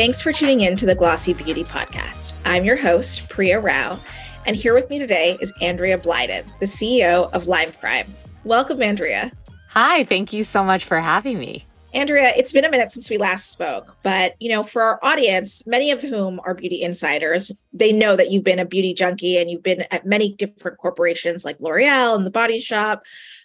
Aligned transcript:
Thanks 0.00 0.22
for 0.22 0.32
tuning 0.32 0.62
in 0.62 0.78
to 0.78 0.86
the 0.86 0.94
Glossy 0.94 1.34
Beauty 1.34 1.62
Podcast. 1.62 2.32
I'm 2.46 2.64
your 2.64 2.76
host, 2.76 3.28
Priya 3.28 3.60
Rao, 3.60 4.00
and 4.46 4.56
here 4.56 4.72
with 4.72 4.88
me 4.88 4.98
today 4.98 5.36
is 5.42 5.52
Andrea 5.60 5.98
Blieden, 5.98 6.50
the 6.58 6.64
CEO 6.64 7.30
of 7.34 7.48
Lime 7.48 7.70
Crime. 7.72 8.14
Welcome, 8.44 8.80
Andrea. 8.80 9.30
Hi, 9.68 10.04
thank 10.04 10.32
you 10.32 10.42
so 10.42 10.64
much 10.64 10.86
for 10.86 11.00
having 11.00 11.38
me. 11.38 11.66
Andrea, 11.92 12.32
it's 12.34 12.50
been 12.50 12.64
a 12.64 12.70
minute 12.70 12.90
since 12.90 13.10
we 13.10 13.18
last 13.18 13.50
spoke, 13.50 13.94
but 14.02 14.36
you 14.40 14.48
know, 14.48 14.62
for 14.62 14.80
our 14.80 14.98
audience, 15.02 15.66
many 15.66 15.90
of 15.90 16.00
whom 16.00 16.40
are 16.44 16.54
beauty 16.54 16.80
insiders, 16.80 17.52
they 17.74 17.92
know 17.92 18.16
that 18.16 18.30
you've 18.30 18.42
been 18.42 18.58
a 18.58 18.64
beauty 18.64 18.94
junkie 18.94 19.36
and 19.36 19.50
you've 19.50 19.62
been 19.62 19.84
at 19.90 20.06
many 20.06 20.32
different 20.32 20.78
corporations 20.78 21.44
like 21.44 21.60
L'Oreal 21.60 22.16
and 22.16 22.24
the 22.24 22.30
Body 22.30 22.58
Shop. 22.58 23.02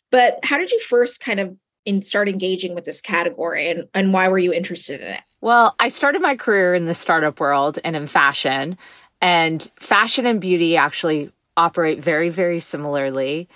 But 0.10 0.40
how 0.42 0.58
did 0.58 0.72
you 0.72 0.80
first 0.80 1.20
kind 1.20 1.42
of 1.42 1.54
in 1.84 2.02
start 2.02 2.30
engaging 2.30 2.76
with 2.76 2.86
this 2.86 3.02
category 3.02 3.70
and, 3.70 3.90
and 3.94 4.14
why 4.14 4.30
were 4.30 4.40
you 4.40 4.54
interested 4.54 5.02
in 5.02 5.08
it? 5.08 5.22
Well, 5.42 5.76
I 5.80 5.90
started 5.90 6.22
my 6.22 6.36
career 6.36 6.74
in 6.74 6.86
the 6.86 6.94
startup 6.94 7.40
world 7.40 7.80
and 7.84 7.96
in 7.96 8.08
fashion, 8.08 8.78
and 9.22 9.72
fashion 9.80 10.26
and 10.26 10.42
beauty 10.42 10.78
actually 10.78 11.32
operate 11.58 12.04
very, 12.04 12.30
very 12.30 12.60
similarly 12.60 13.48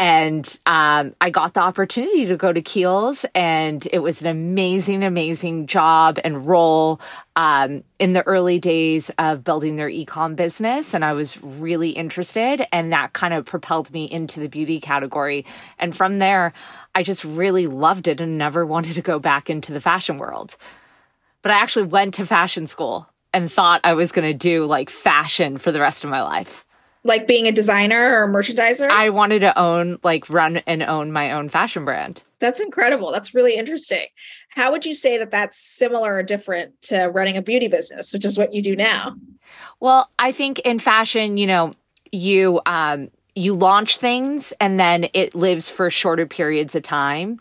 and 0.00 0.58
um, 0.64 1.14
I 1.20 1.28
got 1.28 1.52
the 1.52 1.60
opportunity 1.60 2.24
to 2.24 2.36
go 2.38 2.50
to 2.50 2.62
Kiehl's, 2.62 3.26
and 3.34 3.86
it 3.92 3.98
was 3.98 4.22
an 4.22 4.28
amazing, 4.28 5.04
amazing 5.04 5.66
job 5.66 6.18
and 6.24 6.46
role 6.46 7.02
um, 7.36 7.84
in 7.98 8.14
the 8.14 8.22
early 8.22 8.58
days 8.58 9.10
of 9.18 9.44
building 9.44 9.76
their 9.76 9.90
ecom 9.90 10.36
business. 10.36 10.94
And 10.94 11.04
I 11.04 11.12
was 11.12 11.42
really 11.42 11.90
interested, 11.90 12.66
and 12.72 12.94
that 12.94 13.12
kind 13.12 13.34
of 13.34 13.44
propelled 13.44 13.92
me 13.92 14.10
into 14.10 14.40
the 14.40 14.48
beauty 14.48 14.80
category. 14.80 15.44
And 15.78 15.94
from 15.94 16.18
there, 16.18 16.54
I 16.94 17.02
just 17.02 17.22
really 17.22 17.66
loved 17.66 18.08
it 18.08 18.22
and 18.22 18.38
never 18.38 18.64
wanted 18.74 18.94
to 18.94 19.02
go 19.02 19.18
back 19.18 19.50
into 19.50 19.74
the 19.74 19.82
fashion 19.82 20.16
world. 20.16 20.56
But 21.42 21.52
I 21.52 21.56
actually 21.56 21.86
went 21.86 22.14
to 22.14 22.26
fashion 22.26 22.66
school 22.66 23.08
and 23.32 23.50
thought 23.50 23.80
I 23.84 23.94
was 23.94 24.12
going 24.12 24.28
to 24.28 24.36
do 24.36 24.64
like 24.64 24.90
fashion 24.90 25.58
for 25.58 25.72
the 25.72 25.80
rest 25.80 26.04
of 26.04 26.10
my 26.10 26.22
life 26.22 26.64
like 27.04 27.26
being 27.26 27.46
a 27.46 27.52
designer 27.52 28.12
or 28.12 28.24
a 28.24 28.28
merchandiser? 28.28 28.88
I 28.90 29.10
wanted 29.10 29.40
to 29.40 29.58
own, 29.58 29.98
like, 30.02 30.28
run 30.28 30.58
and 30.58 30.82
own 30.82 31.12
my 31.12 31.32
own 31.32 31.48
fashion 31.48 31.84
brand. 31.84 32.22
That's 32.40 32.60
incredible. 32.60 33.10
That's 33.10 33.34
really 33.34 33.56
interesting. 33.56 34.06
How 34.50 34.70
would 34.70 34.84
you 34.84 34.94
say 34.94 35.18
that 35.18 35.30
that's 35.30 35.58
similar 35.58 36.14
or 36.14 36.22
different 36.22 36.80
to 36.82 37.06
running 37.06 37.36
a 37.36 37.42
beauty 37.42 37.68
business, 37.68 38.12
which 38.12 38.24
is 38.24 38.38
what 38.38 38.54
you 38.54 38.62
do 38.62 38.76
now? 38.76 39.14
Well, 39.80 40.10
I 40.18 40.32
think 40.32 40.58
in 40.60 40.78
fashion, 40.78 41.36
you 41.36 41.46
know, 41.46 41.72
you 42.12 42.60
um 42.66 43.08
you 43.36 43.54
launch 43.54 43.98
things 43.98 44.52
and 44.60 44.80
then 44.80 45.06
it 45.14 45.34
lives 45.34 45.70
for 45.70 45.90
shorter 45.90 46.26
periods 46.26 46.74
of 46.74 46.82
time. 46.82 47.38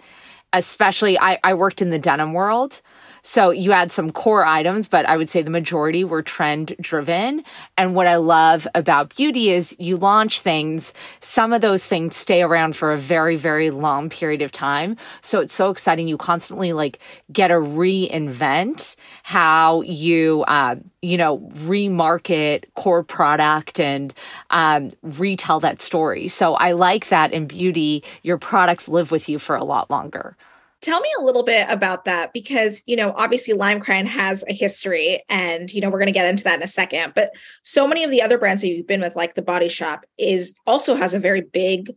Especially 0.53 1.17
I 1.17 1.39
I 1.43 1.53
worked 1.53 1.81
in 1.81 1.89
the 1.89 1.99
denim 1.99 2.33
world. 2.33 2.81
So 3.21 3.51
you 3.51 3.71
had 3.71 3.91
some 3.91 4.11
core 4.11 4.45
items, 4.45 4.87
but 4.87 5.07
I 5.07 5.17
would 5.17 5.29
say 5.29 5.41
the 5.41 5.49
majority 5.49 6.03
were 6.03 6.21
trend 6.21 6.75
driven. 6.79 7.43
And 7.77 7.95
what 7.95 8.07
I 8.07 8.15
love 8.15 8.67
about 8.75 9.15
beauty 9.15 9.49
is 9.49 9.75
you 9.79 9.97
launch 9.97 10.41
things. 10.41 10.93
Some 11.21 11.53
of 11.53 11.61
those 11.61 11.85
things 11.85 12.15
stay 12.15 12.41
around 12.41 12.75
for 12.75 12.91
a 12.91 12.97
very, 12.97 13.35
very 13.35 13.71
long 13.71 14.09
period 14.09 14.41
of 14.41 14.51
time. 14.51 14.97
So 15.21 15.39
it's 15.39 15.53
so 15.53 15.69
exciting. 15.69 16.07
You 16.07 16.17
constantly 16.17 16.73
like 16.73 16.99
get 17.31 17.49
to 17.49 17.55
reinvent 17.55 18.95
how 19.23 19.81
you, 19.81 20.43
uh, 20.47 20.75
you 21.01 21.17
know, 21.17 21.39
remarket 21.39 22.63
core 22.75 23.03
product 23.03 23.79
and 23.79 24.13
um, 24.49 24.89
retell 25.01 25.59
that 25.61 25.81
story. 25.81 26.27
So 26.27 26.53
I 26.53 26.73
like 26.73 27.09
that 27.09 27.31
in 27.31 27.47
beauty, 27.47 28.03
your 28.23 28.37
products 28.37 28.87
live 28.87 29.11
with 29.11 29.29
you 29.29 29.39
for 29.39 29.55
a 29.55 29.63
lot 29.63 29.89
longer. 29.89 30.35
Tell 30.81 31.01
me 31.01 31.09
a 31.19 31.23
little 31.23 31.43
bit 31.43 31.67
about 31.69 32.05
that 32.05 32.31
because, 32.31 32.83
you 32.85 32.95
know, 32.95 33.13
obviously 33.17 33.53
Lime 33.53 33.81
Crime 33.81 34.05
has 34.05 34.45
a 34.47 34.53
history 34.53 35.23
and, 35.27 35.71
you 35.73 35.81
know, 35.81 35.89
we're 35.89 35.99
going 35.99 36.05
to 36.05 36.13
get 36.13 36.27
into 36.27 36.43
that 36.45 36.57
in 36.57 36.63
a 36.63 36.67
second. 36.67 37.13
But 37.15 37.31
so 37.63 37.85
many 37.85 38.05
of 38.05 38.11
the 38.11 38.21
other 38.21 38.37
brands 38.37 38.61
that 38.61 38.69
you've 38.69 38.87
been 38.87 39.01
with, 39.01 39.15
like 39.15 39.35
the 39.35 39.41
Body 39.41 39.67
Shop, 39.67 40.05
is 40.17 40.57
also 40.65 40.95
has 40.95 41.13
a 41.13 41.19
very 41.19 41.41
big 41.41 41.93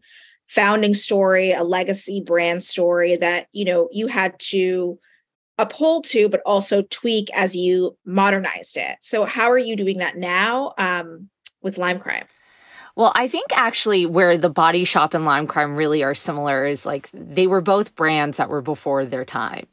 founding 0.49 0.95
story, 0.95 1.53
a 1.53 1.63
legacy 1.63 2.21
brand 2.21 2.65
story 2.65 3.15
that, 3.17 3.47
you 3.53 3.65
know, 3.65 3.89
you 3.93 4.09
had 4.09 4.39
to 4.39 4.99
uphold 5.59 6.05
to, 6.07 6.29
but 6.29 6.43
also 6.45 6.83
tweak 6.83 7.29
as 7.35 7.55
you 7.55 7.97
modernized 8.05 8.77
it. 8.77 8.99
So, 9.01 9.25
how 9.25 9.51
are 9.51 9.59
you 9.59 9.77
doing 9.77 9.99
that 9.99 10.17
now 10.17 10.75
um, 10.77 11.29
with 11.63 11.79
Lime 11.79 12.01
Crime? 12.01 12.25
Well, 12.95 13.13
I 13.15 13.27
think 13.29 13.47
actually 13.53 14.05
where 14.07 14.37
the 14.37 14.51
body 14.51 14.85
shop 14.85 15.15
and 15.15 15.25
lime 15.25 15.47
crime 15.47 15.77
really 15.77 16.03
are 16.03 16.15
similar 16.15 16.67
is 16.67 16.85
like 16.85 17.09
they 17.13 17.47
were 17.47 17.63
both 17.63 17.95
brands 17.97 18.37
that 18.37 18.51
were 18.51 18.61
before 18.61 19.05
their 19.07 19.25
time. 19.25 19.67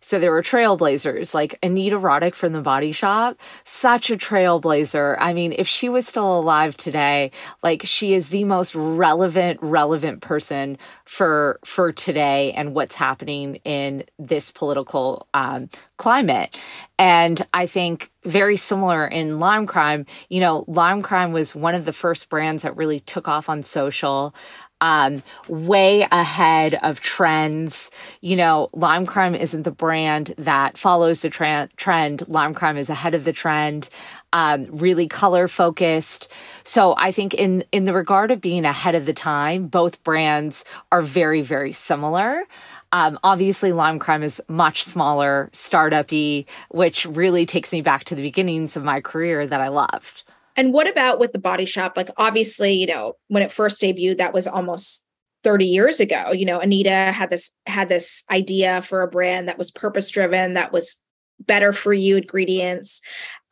So 0.00 0.18
there 0.18 0.30
were 0.30 0.42
trailblazers 0.42 1.34
like 1.34 1.58
Anita 1.62 1.98
Roddick 1.98 2.34
from 2.34 2.52
the 2.52 2.60
Body 2.60 2.92
Shop, 2.92 3.36
such 3.64 4.10
a 4.10 4.16
trailblazer. 4.16 5.16
I 5.20 5.32
mean, 5.32 5.52
if 5.56 5.68
she 5.68 5.88
was 5.88 6.06
still 6.06 6.38
alive 6.38 6.76
today, 6.76 7.30
like 7.62 7.82
she 7.84 8.14
is 8.14 8.30
the 8.30 8.44
most 8.44 8.74
relevant, 8.74 9.58
relevant 9.62 10.22
person 10.22 10.78
for 11.04 11.58
for 11.64 11.92
today 11.92 12.52
and 12.52 12.74
what's 12.74 12.94
happening 12.94 13.56
in 13.64 14.04
this 14.18 14.50
political 14.50 15.28
um, 15.34 15.68
climate. 15.98 16.58
And 16.98 17.40
I 17.54 17.66
think 17.66 18.10
very 18.24 18.56
similar 18.56 19.06
in 19.06 19.38
Lime 19.38 19.66
Crime, 19.66 20.06
you 20.28 20.40
know, 20.40 20.64
Lime 20.66 21.02
Crime 21.02 21.32
was 21.32 21.54
one 21.54 21.74
of 21.74 21.84
the 21.84 21.92
first 21.92 22.28
brands 22.28 22.62
that 22.62 22.76
really 22.76 23.00
took 23.00 23.28
off 23.28 23.48
on 23.48 23.62
social 23.62 24.34
um, 24.80 25.22
way 25.48 26.06
ahead 26.10 26.74
of 26.74 27.00
trends. 27.00 27.90
You 28.20 28.36
know, 28.36 28.70
Lime 28.72 29.06
Crime 29.06 29.34
isn't 29.34 29.62
the 29.62 29.70
brand 29.70 30.34
that 30.38 30.78
follows 30.78 31.22
the 31.22 31.30
tra- 31.30 31.68
trend. 31.76 32.26
Lime 32.28 32.54
Crime 32.54 32.76
is 32.76 32.90
ahead 32.90 33.14
of 33.14 33.24
the 33.24 33.32
trend, 33.32 33.88
um, 34.32 34.66
really 34.70 35.08
color 35.08 35.48
focused. 35.48 36.28
So 36.64 36.94
I 36.96 37.12
think 37.12 37.34
in 37.34 37.64
in 37.72 37.84
the 37.84 37.92
regard 37.92 38.30
of 38.30 38.40
being 38.40 38.64
ahead 38.64 38.94
of 38.94 39.06
the 39.06 39.12
time, 39.12 39.66
both 39.66 40.02
brands 40.04 40.64
are 40.92 41.02
very 41.02 41.42
very 41.42 41.72
similar. 41.72 42.44
Um, 42.92 43.18
obviously, 43.22 43.72
Lime 43.72 44.00
Crime 44.00 44.24
is 44.24 44.42
much 44.48 44.82
smaller, 44.82 45.48
startup-y, 45.52 46.44
which 46.70 47.06
really 47.06 47.46
takes 47.46 47.70
me 47.72 47.82
back 47.82 48.04
to 48.04 48.16
the 48.16 48.22
beginnings 48.22 48.76
of 48.76 48.82
my 48.82 49.00
career 49.00 49.46
that 49.46 49.60
I 49.60 49.68
loved. 49.68 50.24
And 50.56 50.72
what 50.72 50.88
about 50.88 51.18
with 51.18 51.32
the 51.32 51.38
body 51.38 51.64
shop? 51.64 51.96
Like, 51.96 52.10
obviously, 52.16 52.72
you 52.72 52.86
know, 52.86 53.14
when 53.28 53.42
it 53.42 53.52
first 53.52 53.80
debuted, 53.80 54.18
that 54.18 54.34
was 54.34 54.46
almost 54.46 55.06
30 55.44 55.66
years 55.66 56.00
ago. 56.00 56.32
You 56.32 56.44
know, 56.44 56.60
Anita 56.60 56.90
had 56.90 57.30
this 57.30 57.54
had 57.66 57.88
this 57.88 58.24
idea 58.30 58.82
for 58.82 59.02
a 59.02 59.08
brand 59.08 59.48
that 59.48 59.58
was 59.58 59.70
purpose 59.70 60.10
driven, 60.10 60.54
that 60.54 60.72
was 60.72 61.00
better 61.46 61.72
for 61.72 61.92
you 61.92 62.16
ingredients. 62.16 63.00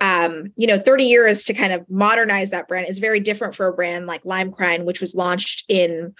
Um, 0.00 0.52
you 0.56 0.66
know, 0.66 0.78
30 0.78 1.04
years 1.04 1.44
to 1.44 1.54
kind 1.54 1.72
of 1.72 1.88
modernize 1.88 2.50
that 2.50 2.68
brand 2.68 2.88
is 2.88 2.98
very 2.98 3.20
different 3.20 3.54
for 3.54 3.66
a 3.66 3.72
brand 3.72 4.06
like 4.06 4.24
Lime 4.24 4.52
Crime, 4.52 4.84
which 4.84 5.00
was 5.00 5.14
launched 5.14 5.64
in 5.68 6.14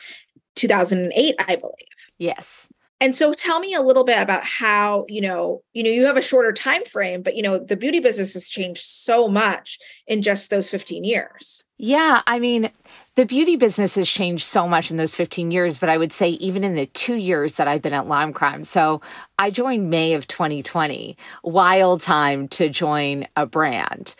2008, 0.56 1.34
I 1.40 1.56
believe. 1.56 1.74
Yes. 2.18 2.67
And 3.00 3.14
so 3.14 3.32
tell 3.32 3.60
me 3.60 3.74
a 3.74 3.82
little 3.82 4.02
bit 4.02 4.20
about 4.20 4.44
how, 4.44 5.06
you 5.08 5.20
know, 5.20 5.62
you 5.72 5.84
know, 5.84 5.90
you 5.90 6.04
have 6.06 6.16
a 6.16 6.22
shorter 6.22 6.52
time 6.52 6.84
frame, 6.84 7.22
but 7.22 7.36
you 7.36 7.42
know, 7.42 7.56
the 7.56 7.76
beauty 7.76 8.00
business 8.00 8.34
has 8.34 8.48
changed 8.48 8.84
so 8.84 9.28
much 9.28 9.78
in 10.08 10.20
just 10.20 10.50
those 10.50 10.68
15 10.68 11.04
years. 11.04 11.62
Yeah, 11.76 12.22
I 12.26 12.40
mean, 12.40 12.72
the 13.14 13.24
beauty 13.24 13.54
business 13.54 13.94
has 13.94 14.08
changed 14.08 14.44
so 14.44 14.66
much 14.66 14.90
in 14.90 14.96
those 14.96 15.14
15 15.14 15.52
years, 15.52 15.78
but 15.78 15.88
I 15.88 15.96
would 15.96 16.12
say 16.12 16.30
even 16.30 16.64
in 16.64 16.74
the 16.74 16.86
2 16.86 17.14
years 17.14 17.54
that 17.54 17.68
I've 17.68 17.82
been 17.82 17.92
at 17.92 18.08
Lime 18.08 18.32
Crime. 18.32 18.64
So, 18.64 19.00
I 19.38 19.50
joined 19.50 19.90
May 19.90 20.14
of 20.14 20.26
2020. 20.26 21.16
Wild 21.44 22.02
time 22.02 22.48
to 22.48 22.68
join 22.68 23.28
a 23.36 23.46
brand. 23.46 24.16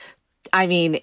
I 0.53 0.69
mean, 0.69 1.00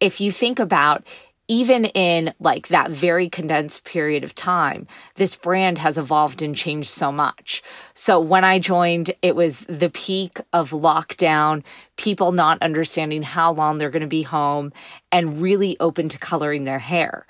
if 0.00 0.20
you 0.20 0.32
think 0.32 0.58
about 0.58 1.06
even 1.48 1.86
in 1.86 2.32
like 2.40 2.68
that 2.68 2.90
very 2.90 3.28
condensed 3.28 3.84
period 3.84 4.24
of 4.24 4.34
time, 4.34 4.86
this 5.16 5.36
brand 5.36 5.78
has 5.78 5.98
evolved 5.98 6.40
and 6.40 6.56
changed 6.56 6.88
so 6.88 7.10
much. 7.12 7.62
So 7.94 8.20
when 8.20 8.44
I 8.44 8.58
joined, 8.58 9.12
it 9.22 9.34
was 9.34 9.60
the 9.68 9.90
peak 9.90 10.40
of 10.52 10.70
lockdown, 10.70 11.62
people 11.96 12.32
not 12.32 12.62
understanding 12.62 13.22
how 13.22 13.52
long 13.52 13.78
they're 13.78 13.90
going 13.90 14.02
to 14.02 14.06
be 14.06 14.22
home 14.22 14.72
and 15.10 15.40
really 15.42 15.76
open 15.80 16.08
to 16.10 16.18
coloring 16.18 16.64
their 16.64 16.78
hair. 16.78 17.26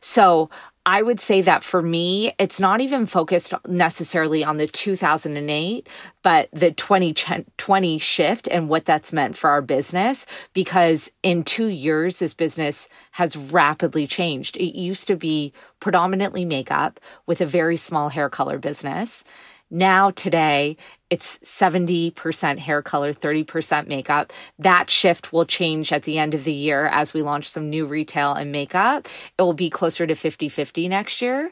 So 0.00 0.50
I 0.88 1.02
would 1.02 1.18
say 1.18 1.40
that 1.40 1.64
for 1.64 1.82
me, 1.82 2.32
it's 2.38 2.60
not 2.60 2.80
even 2.80 3.06
focused 3.06 3.52
necessarily 3.66 4.44
on 4.44 4.56
the 4.56 4.68
2008, 4.68 5.88
but 6.22 6.48
the 6.52 6.70
2020 6.70 7.98
shift 7.98 8.46
and 8.46 8.68
what 8.68 8.84
that's 8.84 9.12
meant 9.12 9.36
for 9.36 9.50
our 9.50 9.62
business. 9.62 10.26
Because 10.52 11.10
in 11.24 11.42
two 11.42 11.66
years, 11.66 12.20
this 12.20 12.34
business 12.34 12.88
has 13.10 13.36
rapidly 13.36 14.06
changed. 14.06 14.56
It 14.58 14.78
used 14.78 15.08
to 15.08 15.16
be 15.16 15.52
predominantly 15.80 16.44
makeup 16.44 17.00
with 17.26 17.40
a 17.40 17.46
very 17.46 17.76
small 17.76 18.08
hair 18.08 18.30
color 18.30 18.58
business. 18.58 19.24
Now, 19.70 20.10
today, 20.12 20.76
it's 21.10 21.38
70% 21.38 22.58
hair 22.58 22.82
color, 22.82 23.12
30% 23.12 23.88
makeup. 23.88 24.32
That 24.58 24.90
shift 24.90 25.32
will 25.32 25.44
change 25.44 25.92
at 25.92 26.04
the 26.04 26.18
end 26.18 26.34
of 26.34 26.44
the 26.44 26.52
year 26.52 26.86
as 26.86 27.12
we 27.12 27.22
launch 27.22 27.50
some 27.50 27.68
new 27.68 27.86
retail 27.86 28.32
and 28.32 28.52
makeup. 28.52 29.08
It 29.36 29.42
will 29.42 29.54
be 29.54 29.70
closer 29.70 30.06
to 30.06 30.14
50 30.14 30.48
50 30.48 30.88
next 30.88 31.20
year. 31.20 31.50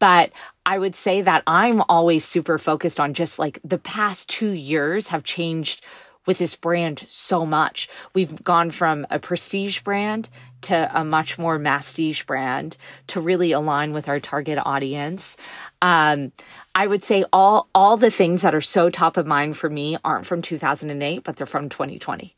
But 0.00 0.32
I 0.66 0.78
would 0.78 0.96
say 0.96 1.22
that 1.22 1.44
I'm 1.46 1.82
always 1.88 2.24
super 2.24 2.58
focused 2.58 2.98
on 2.98 3.14
just 3.14 3.38
like 3.38 3.60
the 3.62 3.78
past 3.78 4.28
two 4.28 4.50
years 4.50 5.06
have 5.08 5.22
changed 5.22 5.84
with 6.26 6.38
this 6.38 6.54
brand 6.54 7.04
so 7.08 7.44
much. 7.44 7.88
We've 8.14 8.42
gone 8.42 8.70
from 8.70 9.06
a 9.10 9.18
prestige 9.18 9.80
brand 9.80 10.28
to 10.62 10.90
a 10.98 11.04
much 11.04 11.38
more 11.38 11.58
masstige 11.58 12.24
brand 12.26 12.76
to 13.08 13.20
really 13.20 13.52
align 13.52 13.92
with 13.92 14.08
our 14.08 14.20
target 14.20 14.58
audience. 14.64 15.36
Um, 15.80 16.32
I 16.74 16.86
would 16.86 17.02
say 17.02 17.24
all 17.32 17.68
all 17.74 17.96
the 17.96 18.10
things 18.10 18.42
that 18.42 18.54
are 18.54 18.60
so 18.60 18.90
top 18.90 19.16
of 19.16 19.26
mind 19.26 19.56
for 19.56 19.68
me 19.68 19.96
aren't 20.04 20.26
from 20.26 20.42
2008, 20.42 21.24
but 21.24 21.36
they're 21.36 21.46
from 21.46 21.68
2020. 21.68 22.34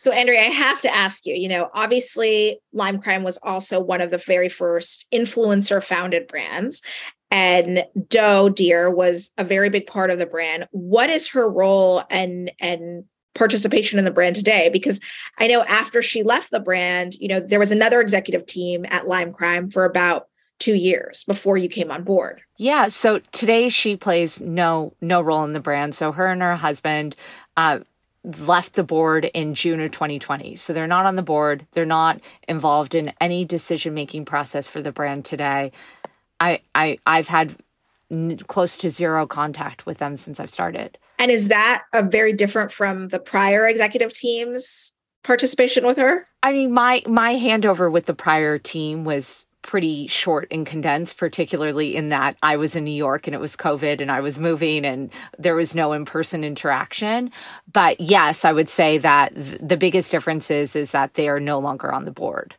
So, 0.00 0.12
Andrea, 0.12 0.40
I 0.40 0.44
have 0.44 0.80
to 0.80 0.94
ask 0.94 1.26
you, 1.26 1.34
you 1.34 1.46
know, 1.46 1.68
obviously 1.74 2.58
Lime 2.72 3.02
Crime 3.02 3.22
was 3.22 3.38
also 3.42 3.78
one 3.78 4.00
of 4.00 4.10
the 4.10 4.16
very 4.16 4.48
first 4.48 5.06
influencer 5.12 5.84
founded 5.84 6.26
brands. 6.26 6.80
And 7.30 7.84
Doe 8.08 8.48
Deer 8.48 8.90
was 8.90 9.32
a 9.38 9.44
very 9.44 9.70
big 9.70 9.86
part 9.86 10.10
of 10.10 10.18
the 10.18 10.26
brand. 10.26 10.66
What 10.72 11.10
is 11.10 11.28
her 11.28 11.48
role 11.48 12.02
and 12.10 12.50
and 12.60 13.04
participation 13.34 13.98
in 13.98 14.04
the 14.04 14.10
brand 14.10 14.36
today? 14.36 14.68
Because 14.72 15.00
I 15.38 15.46
know 15.46 15.62
after 15.64 16.02
she 16.02 16.22
left 16.22 16.50
the 16.50 16.60
brand, 16.60 17.14
you 17.14 17.28
know, 17.28 17.40
there 17.40 17.60
was 17.60 17.70
another 17.70 18.00
executive 18.00 18.46
team 18.46 18.84
at 18.88 19.06
Lime 19.06 19.32
Crime 19.32 19.70
for 19.70 19.84
about 19.84 20.26
two 20.58 20.74
years 20.74 21.24
before 21.24 21.56
you 21.56 21.68
came 21.68 21.90
on 21.90 22.04
board. 22.04 22.42
Yeah. 22.58 22.88
So 22.88 23.20
today 23.32 23.68
she 23.68 23.96
plays 23.96 24.40
no 24.40 24.92
no 25.00 25.20
role 25.20 25.44
in 25.44 25.52
the 25.52 25.60
brand. 25.60 25.94
So 25.94 26.12
her 26.12 26.26
and 26.26 26.42
her 26.42 26.54
husband 26.54 27.16
uh, 27.56 27.80
left 28.38 28.74
the 28.74 28.84
board 28.84 29.24
in 29.24 29.54
June 29.54 29.80
of 29.80 29.90
2020. 29.90 30.56
So 30.56 30.72
they're 30.72 30.86
not 30.86 31.06
on 31.06 31.16
the 31.16 31.22
board. 31.22 31.66
They're 31.72 31.86
not 31.86 32.20
involved 32.46 32.94
in 32.94 33.12
any 33.20 33.44
decision 33.44 33.94
making 33.94 34.26
process 34.26 34.66
for 34.66 34.82
the 34.82 34.92
brand 34.92 35.24
today. 35.24 35.72
I 36.40 36.60
I 36.74 36.98
I've 37.06 37.28
had 37.28 37.56
n- 38.10 38.38
close 38.38 38.76
to 38.78 38.90
zero 38.90 39.26
contact 39.26 39.86
with 39.86 39.98
them 39.98 40.16
since 40.16 40.40
I've 40.40 40.50
started. 40.50 40.98
And 41.18 41.30
is 41.30 41.48
that 41.48 41.84
a 41.92 42.02
very 42.02 42.32
different 42.32 42.72
from 42.72 43.08
the 43.08 43.18
prior 43.18 43.66
executive 43.66 44.12
team's 44.12 44.94
participation 45.22 45.84
with 45.84 45.98
her? 45.98 46.26
I 46.42 46.52
mean, 46.52 46.72
my 46.72 47.02
my 47.06 47.34
handover 47.34 47.92
with 47.92 48.06
the 48.06 48.14
prior 48.14 48.58
team 48.58 49.04
was 49.04 49.46
pretty 49.62 50.06
short 50.06 50.48
and 50.50 50.66
condensed, 50.66 51.18
particularly 51.18 51.94
in 51.94 52.08
that 52.08 52.36
I 52.42 52.56
was 52.56 52.76
in 52.76 52.84
New 52.84 52.90
York 52.90 53.26
and 53.26 53.34
it 53.34 53.40
was 53.40 53.56
COVID 53.56 54.00
and 54.00 54.10
I 54.10 54.20
was 54.20 54.38
moving 54.38 54.86
and 54.86 55.10
there 55.38 55.54
was 55.54 55.74
no 55.74 55.92
in 55.92 56.04
person 56.04 56.44
interaction. 56.44 57.30
But 57.70 58.00
yes, 58.00 58.44
I 58.44 58.52
would 58.52 58.68
say 58.68 58.98
that 58.98 59.34
th- 59.34 59.60
the 59.60 59.76
biggest 59.76 60.10
difference 60.10 60.50
is, 60.50 60.74
is 60.74 60.92
that 60.92 61.14
they 61.14 61.28
are 61.28 61.40
no 61.40 61.58
longer 61.58 61.92
on 61.92 62.06
the 62.06 62.10
board. 62.10 62.54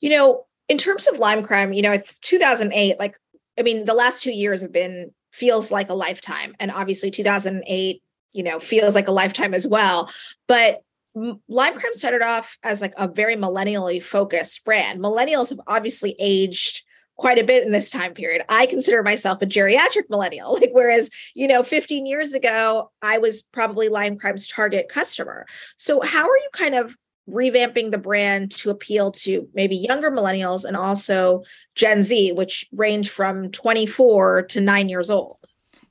You 0.00 0.10
know, 0.10 0.45
in 0.68 0.78
terms 0.78 1.06
of 1.06 1.18
Lime 1.18 1.42
Crime, 1.42 1.72
you 1.72 1.82
know, 1.82 1.92
it's 1.92 2.18
2008, 2.20 2.98
like, 2.98 3.16
I 3.58 3.62
mean, 3.62 3.84
the 3.84 3.94
last 3.94 4.22
two 4.22 4.32
years 4.32 4.62
have 4.62 4.72
been 4.72 5.12
feels 5.32 5.70
like 5.70 5.88
a 5.88 5.94
lifetime. 5.94 6.54
And 6.58 6.70
obviously 6.70 7.10
2008, 7.10 8.02
you 8.32 8.42
know, 8.42 8.58
feels 8.58 8.94
like 8.94 9.08
a 9.08 9.12
lifetime 9.12 9.54
as 9.54 9.66
well. 9.66 10.10
But 10.46 10.82
Lime 11.14 11.78
Crime 11.78 11.94
started 11.94 12.22
off 12.22 12.58
as 12.62 12.82
like 12.82 12.92
a 12.96 13.08
very 13.08 13.36
millennially 13.36 14.02
focused 14.02 14.64
brand. 14.64 15.00
Millennials 15.00 15.50
have 15.50 15.60
obviously 15.66 16.14
aged 16.18 16.82
quite 17.16 17.38
a 17.38 17.44
bit 17.44 17.64
in 17.64 17.72
this 17.72 17.90
time 17.90 18.12
period. 18.12 18.42
I 18.50 18.66
consider 18.66 19.02
myself 19.02 19.40
a 19.40 19.46
geriatric 19.46 20.10
millennial. 20.10 20.58
Like 20.60 20.70
whereas, 20.72 21.10
you 21.34 21.48
know, 21.48 21.62
15 21.62 22.06
years 22.06 22.34
ago, 22.34 22.90
I 23.02 23.18
was 23.18 23.42
probably 23.42 23.88
Lime 23.88 24.18
Crime's 24.18 24.48
target 24.48 24.88
customer. 24.88 25.46
So 25.76 26.00
how 26.00 26.24
are 26.24 26.36
you 26.36 26.48
kind 26.52 26.74
of 26.74 26.96
revamping 27.28 27.90
the 27.90 27.98
brand 27.98 28.50
to 28.52 28.70
appeal 28.70 29.10
to 29.10 29.48
maybe 29.54 29.76
younger 29.76 30.10
millennials 30.10 30.64
and 30.64 30.76
also 30.76 31.42
Gen 31.74 32.02
Z, 32.02 32.32
which 32.32 32.66
range 32.72 33.10
from 33.10 33.50
24 33.50 34.42
to 34.42 34.60
9 34.60 34.88
years 34.88 35.10
old? 35.10 35.38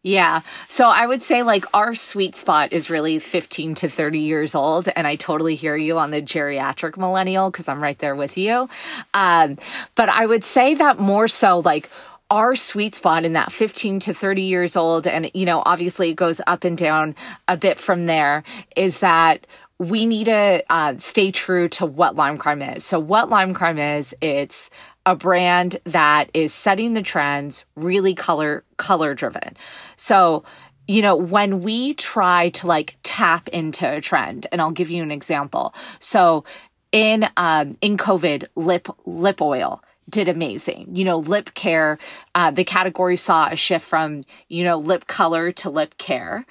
Yeah. 0.06 0.42
So 0.68 0.88
I 0.88 1.08
would 1.08 1.24
say 1.24 1.42
like 1.42 1.66
our 1.74 1.96
sweet 1.96 2.36
spot 2.36 2.72
is 2.72 2.92
really 2.92 3.18
15 3.18 3.74
to 3.74 3.90
30 3.90 4.20
years 4.20 4.54
old. 4.54 4.88
And 4.96 5.08
I 5.08 5.16
totally 5.16 5.56
hear 5.56 5.76
you 5.76 5.98
on 5.98 6.12
the 6.12 6.22
geriatric 6.22 6.96
millennial 6.96 7.50
because 7.50 7.68
I'm 7.68 7.82
right 7.82 7.98
there 7.98 8.16
with 8.16 8.38
you. 8.38 8.70
Um, 9.16 9.58
but 9.96 10.10
I 10.10 10.28
would 10.28 10.44
say 10.44 10.76
that 10.76 11.00
more 11.00 11.28
so 11.28 11.58
like 11.66 11.90
our 12.30 12.56
sweet 12.56 12.94
spot 12.94 13.26
in 13.26 13.34
that 13.34 13.52
15 13.52 14.00
to 14.02 14.14
30 14.14 14.44
years 14.44 14.76
old. 14.76 15.08
And, 15.08 15.32
you 15.34 15.46
know, 15.46 15.64
obviously 15.66 16.12
it 16.12 16.16
goes 16.16 16.40
up 16.46 16.64
and 16.64 16.78
down 16.78 17.16
a 17.48 17.58
bit 17.58 17.80
from 17.80 18.06
there 18.06 18.44
is 18.76 19.00
that 19.00 19.48
we 19.80 20.06
need 20.06 20.26
to 20.26 20.64
uh, 20.70 20.96
stay 20.98 21.32
true 21.32 21.68
to 21.70 21.86
what 21.86 22.16
Lime 22.16 22.38
Crime 22.38 22.62
is. 22.62 22.86
So, 22.86 23.00
what 23.00 23.30
Lime 23.30 23.54
Crime 23.54 23.78
is, 23.78 24.16
it's 24.22 24.70
a 25.06 25.16
brand 25.16 25.80
that 25.84 26.30
is 26.34 26.54
setting 26.54 26.94
the 26.94 27.02
trends, 27.02 27.66
really 27.76 28.16
color 28.16 28.64
color 28.78 29.14
driven. 29.14 29.58
So, 29.98 30.44
you 30.88 31.02
know, 31.02 31.16
when 31.16 31.62
we 31.62 31.94
try 31.96 32.50
to 32.50 32.68
like 32.68 32.98
tap 33.04 33.48
into 33.50 33.90
a 33.90 34.02
trend, 34.02 34.48
and 34.52 34.62
I'll 34.62 34.72
give 34.72 34.90
you 34.90 35.04
an 35.04 35.12
example. 35.12 35.74
So, 36.00 36.46
in 36.92 37.28
um, 37.36 37.78
in 37.82 37.98
COVID, 37.98 38.48
lip 38.56 38.88
lip 39.06 39.42
oil 39.42 39.84
did 40.10 40.30
amazing. 40.30 40.96
You 40.96 41.04
know, 41.04 41.18
lip 41.18 41.54
care, 41.54 41.98
uh, 42.36 42.52
the 42.52 42.64
category 42.64 43.18
saw 43.18 43.50
a 43.50 43.56
shift 43.56 43.86
from 43.86 44.24
you 44.48 44.64
know 44.64 44.78
lip 44.78 45.08
color 45.08 45.52
to 45.54 45.70
lip 45.70 45.98
care. 45.98 46.46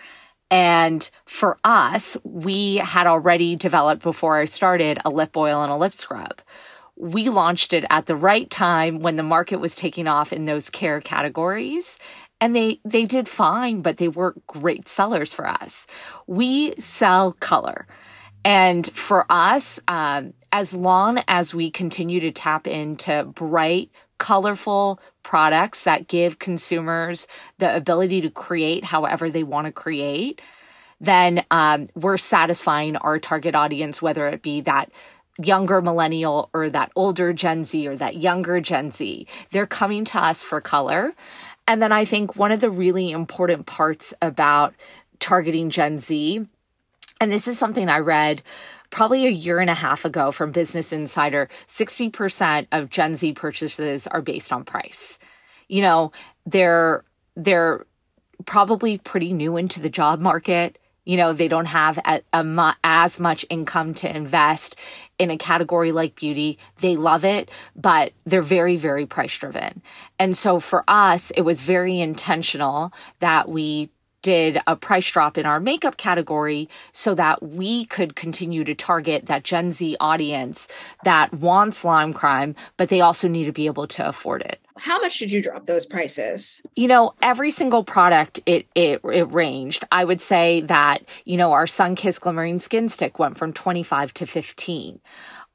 And 0.51 1.09
for 1.27 1.59
us, 1.65 2.17
we 2.23 2.77
had 2.77 3.07
already 3.07 3.57
developed 3.57 4.03
before 4.03 4.39
I 4.39 4.45
started 4.45 4.99
a 5.05 5.11
lip 5.11 5.37
oil 5.37 5.63
and 5.63 5.73
a 5.73 5.77
lip 5.77 5.95
scrub. 5.95 6.41
We 6.97 7.29
launched 7.29 7.73
it 7.73 7.85
at 7.91 8.07
the 8.07 8.17
right 8.17 8.49
time 8.51 9.01
when 9.01 9.17
the 9.17 9.23
market 9.23 9.59
was 9.59 9.75
taking 9.75 10.07
off 10.07 10.33
in 10.33 10.45
those 10.45 10.71
care 10.71 11.01
categories. 11.01 11.99
And 12.41 12.55
they 12.55 12.81
they 12.85 13.07
did 13.07 13.29
fine 13.29 13.81
but 13.81 13.97
they 13.97 14.09
were 14.09 14.35
great 14.47 14.87
sellers 14.87 15.33
for 15.33 15.49
us. 15.49 15.87
We 16.27 16.75
sell 16.79 17.33
color. 17.33 17.87
And 18.45 18.87
for 18.93 19.25
us 19.31 19.81
um, 19.89 20.35
as 20.53 20.75
long 20.75 21.21
as 21.27 21.55
we 21.55 21.71
continue 21.71 22.21
to 22.21 22.31
tap 22.31 22.67
into 22.67 23.25
bright 23.25 23.91
colorful 24.19 25.01
products 25.25 25.85
that 25.85 26.07
give 26.07 26.39
consumers 26.39 27.27
the 27.59 27.75
ability 27.75 28.21
to 28.21 28.31
create 28.31 28.85
however 28.85 29.31
they 29.31 29.43
want 29.43 29.67
to 29.67 29.73
create 29.73 30.41
then 31.01 31.45
um, 31.51 31.89
we're 31.95 32.17
satisfying 32.17 32.97
our 32.97 33.19
target 33.19 33.55
audience 33.55 34.01
whether 34.01 34.29
it 34.29 34.43
be 34.43 34.61
that 34.61 34.91
younger 35.39 35.83
millennial 35.83 36.51
or 36.53 36.71
that 36.71 36.93
older 36.95 37.33
Gen 37.33 37.65
Z 37.65 37.87
or 37.89 37.97
that 37.97 38.17
younger 38.17 38.61
Gen 38.61 38.93
Z. 38.93 39.27
They're 39.51 39.67
coming 39.67 40.05
to 40.07 40.19
us 40.19 40.43
for 40.43 40.61
color. 40.61 41.13
And 41.67 41.83
then 41.83 41.93
I 41.93 42.05
think 42.05 42.37
one 42.37 42.53
of 42.53 42.61
the 42.61 42.71
really 42.71 43.11
important 43.11 43.67
parts 43.67 44.15
about 44.23 44.75
targeting 45.19 45.71
Gen 45.71 45.99
Z, 45.99 46.47
and 47.21 47.33
this 47.33 47.49
is 47.49 47.59
something 47.59 47.89
I 47.89 47.99
read 47.99 48.43
probably 48.95 49.27
a 49.27 49.31
year 49.31 49.59
and 49.59 49.69
a 49.69 49.75
half 49.75 50.05
ago 50.05 50.31
from 50.31 50.53
Business 50.53 50.93
Insider 50.93 51.49
60% 51.67 52.69
of 52.71 52.91
Gen 52.91 53.17
Z 53.17 53.33
purchases 53.33 54.07
are 54.07 54.23
based 54.23 54.53
on 54.53 54.65
price. 54.65 55.19
You 55.69 55.83
know, 55.83 56.13
they're 56.47 57.05
they're 57.35 57.87
probably 58.47 58.99
pretty 58.99 59.33
new 59.33 59.57
into 59.57 59.81
the 59.81 59.91
job 59.91 60.21
market. 60.21 60.79
You 61.05 61.17
know 61.17 61.33
they 61.33 61.49
don't 61.49 61.67
have 61.67 61.99
a, 61.99 62.23
a, 62.33 62.77
as 62.85 63.19
much 63.19 63.45
income 63.51 63.95
to 63.95 64.17
invest 64.17 64.77
in 65.19 65.29
a 65.31 65.37
category 65.37 65.91
like 65.91 66.15
beauty. 66.15 66.59
They 66.81 66.95
love 66.95 67.25
it 67.25 67.51
but 67.75 68.13
they're 68.25 68.43
very 68.43 68.77
very 68.77 69.07
price 69.07 69.37
driven 69.37 69.83
and 70.21 70.37
so 70.37 70.61
for 70.61 70.85
us 70.87 71.33
it 71.33 71.43
was 71.43 71.61
very 71.61 72.01
intentional 72.01 72.93
that 73.19 73.49
we 73.49 73.91
did 74.25 74.59
a 74.67 74.75
price 74.75 75.09
drop 75.13 75.37
in 75.37 75.45
our 75.45 75.61
makeup 75.61 75.99
category 75.99 76.67
so 76.93 77.15
that 77.15 77.43
we 77.43 77.85
could 77.85 78.17
continue 78.17 78.65
to 78.65 78.75
target 78.75 79.27
that 79.27 79.45
Gen 79.45 79.71
Z 79.71 79.99
audience 80.01 80.67
that 81.05 81.33
wants 81.35 81.85
lime 81.85 82.15
crime, 82.15 82.57
but 82.79 82.89
they 82.89 83.03
also 83.03 83.29
need 83.29 83.45
to 83.45 83.53
be 83.53 83.67
able 83.67 83.87
to 83.87 84.09
afford 84.09 84.41
it. 84.41 84.59
How 84.79 84.99
much 84.99 85.19
did 85.19 85.31
you 85.31 85.43
drop 85.43 85.67
those 85.67 85.85
prices? 85.85 86.63
You 86.75 86.89
know, 86.89 87.13
every 87.21 87.51
single 87.51 87.85
product 87.85 88.41
it 88.47 88.67
it 88.75 89.03
it 89.05 89.31
ranged. 89.31 89.85
I 89.93 90.07
would 90.07 90.23
say 90.23 90.63
that, 90.63 91.05
you 91.27 91.37
know, 91.37 91.53
our 91.53 91.67
Sunkissed 91.67 92.23
Glimmering 92.23 92.61
Skin 92.61 92.89
Stick 92.89 93.19
went 93.19 93.37
from 93.37 93.53
25 93.53 94.15
to 94.15 94.27
15. 94.27 95.01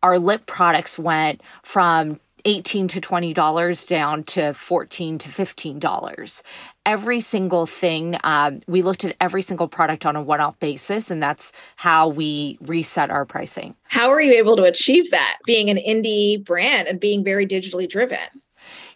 Our 0.04 0.20
lip 0.20 0.46
products 0.46 1.00
went 1.00 1.42
from 1.64 2.20
18 2.46 2.88
to 2.90 3.02
20 3.02 3.34
dollars 3.34 3.86
down 3.86 4.24
to 4.24 4.54
14 4.54 5.18
to 5.20 5.30
15 5.30 5.80
dollars. 5.80 6.44
Every 6.86 7.20
single 7.20 7.66
thing 7.66 8.18
um, 8.24 8.60
we 8.68 8.82
looked 8.82 9.06
at 9.06 9.16
every 9.22 9.42
single 9.42 9.68
product 9.68 10.06
on 10.06 10.16
a 10.16 10.22
one-off 10.22 10.60
basis 10.60 11.12
and 11.12 11.22
that's 11.22 11.52
how 11.76 12.08
we 12.08 12.58
reset 12.62 13.12
our 13.12 13.26
pricing. 13.26 13.76
How 13.84 14.10
are 14.10 14.22
you 14.22 14.34
able 14.34 14.56
to 14.58 14.64
achieve 14.64 15.12
that 15.12 15.38
being 15.46 15.70
an 15.70 15.78
indie 15.78 16.44
brand 16.44 16.88
and 16.88 17.00
being 17.00 17.24
very 17.24 17.46
digitally 17.46 17.90
driven? 17.90 18.18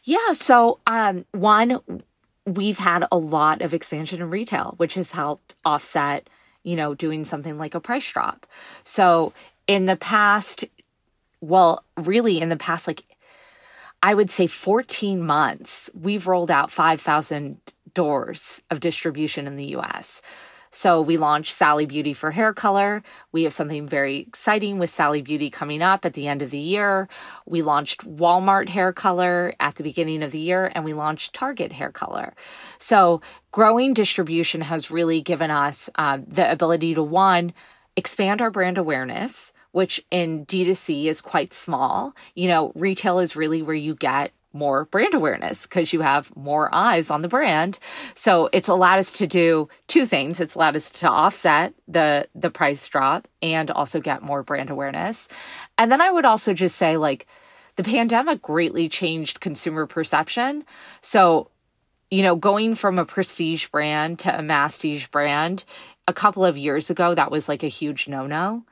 Yeah 0.03 0.33
so 0.33 0.79
um, 0.87 1.25
one 1.31 1.79
we've 2.45 2.79
had 2.79 3.05
a 3.11 3.17
lot 3.17 3.61
of 3.61 3.73
expansion 3.73 4.21
in 4.21 4.29
retail 4.29 4.73
which 4.77 4.95
has 4.95 5.11
helped 5.11 5.55
offset 5.63 6.29
you 6.63 6.75
know 6.75 6.93
doing 6.95 7.25
something 7.25 7.57
like 7.57 7.75
a 7.75 7.79
price 7.79 8.11
drop. 8.11 8.45
So 8.83 9.33
in 9.67 9.85
the 9.85 9.95
past 9.95 10.65
well 11.41 11.83
really 11.97 12.39
in 12.41 12.49
the 12.49 12.57
past 12.57 12.87
like 12.87 13.03
I 14.03 14.13
would 14.13 14.29
say 14.29 14.47
14 14.47 15.25
months, 15.25 15.89
we've 15.93 16.27
rolled 16.27 16.51
out 16.51 16.69
5,000 16.69 17.57
doors 17.93 18.61
of 18.69 18.81
distribution 18.81 19.47
in 19.47 19.55
the 19.55 19.77
US. 19.77 20.21
So 20.71 21.01
we 21.01 21.15
launched 21.15 21.53
Sally 21.53 21.85
Beauty 21.85 22.13
for 22.13 22.29
hair 22.29 22.51
color. 22.51 23.01
We 23.31 23.43
have 23.43 23.53
something 23.53 23.87
very 23.87 24.17
exciting 24.17 24.77
with 24.77 24.89
Sally 24.89 25.21
Beauty 25.21 25.49
coming 25.49 25.81
up 25.81 26.03
at 26.03 26.15
the 26.15 26.27
end 26.27 26.41
of 26.41 26.49
the 26.49 26.57
year. 26.57 27.07
We 27.45 27.61
launched 27.61 28.05
Walmart 28.05 28.67
hair 28.67 28.91
color 28.91 29.53
at 29.61 29.75
the 29.75 29.83
beginning 29.83 30.21
of 30.21 30.31
the 30.31 30.39
year 30.39 30.69
and 30.75 30.83
we 30.83 30.93
launched 30.93 31.33
Target 31.33 31.71
hair 31.71 31.91
color. 31.91 32.33
So 32.79 33.21
growing 33.53 33.93
distribution 33.93 34.59
has 34.61 34.91
really 34.91 35.21
given 35.21 35.49
us 35.49 35.89
um, 35.95 36.25
the 36.27 36.51
ability 36.51 36.95
to 36.95 37.03
one, 37.03 37.53
expand 37.95 38.41
our 38.41 38.51
brand 38.51 38.77
awareness, 38.77 39.53
which 39.73 40.03
in 40.09 40.45
D2C 40.45 41.05
is 41.05 41.19
quite 41.19 41.53
small. 41.53 42.15
You 42.35 42.47
know, 42.47 42.71
retail 42.75 43.19
is 43.19 43.35
really 43.35 43.61
where 43.61 43.75
you 43.75 43.93
get 43.93 44.31
more 44.53 44.85
brand 44.85 45.15
awareness 45.15 45.63
because 45.63 45.91
you 45.91 46.01
have 46.01 46.33
more 46.37 46.73
eyes 46.73 47.09
on 47.09 47.23
the 47.23 47.27
brand. 47.27 47.79
So 48.13 48.49
it's 48.53 48.67
allowed 48.67 48.99
us 48.99 49.11
to 49.13 49.27
do 49.27 49.67
two 49.87 50.05
things. 50.05 50.39
It's 50.39 50.55
allowed 50.55 50.75
us 50.75 50.89
to 50.91 51.09
offset 51.09 51.73
the 51.87 52.27
the 52.35 52.51
price 52.51 52.87
drop 52.87 53.27
and 53.41 53.69
also 53.71 53.99
get 53.99 54.21
more 54.21 54.43
brand 54.43 54.69
awareness. 54.69 55.27
And 55.77 55.91
then 55.91 56.01
I 56.01 56.11
would 56.11 56.25
also 56.25 56.53
just 56.53 56.77
say 56.77 56.97
like 56.97 57.27
the 57.75 57.83
pandemic 57.83 58.41
greatly 58.43 58.87
changed 58.87 59.41
consumer 59.41 59.87
perception. 59.87 60.63
So 61.01 61.49
you 62.11 62.21
know, 62.21 62.35
going 62.35 62.75
from 62.75 62.99
a 62.99 63.05
prestige 63.05 63.67
brand 63.69 64.19
to 64.19 64.37
a 64.37 64.41
masstige 64.43 65.09
brand 65.09 65.63
a 66.07 66.13
couple 66.13 66.45
of 66.45 66.59
years 66.59 66.91
ago, 66.91 67.15
that 67.15 67.31
was 67.31 67.49
like 67.49 67.63
a 67.63 67.67
huge 67.67 68.07
no 68.07 68.27
no. 68.27 68.63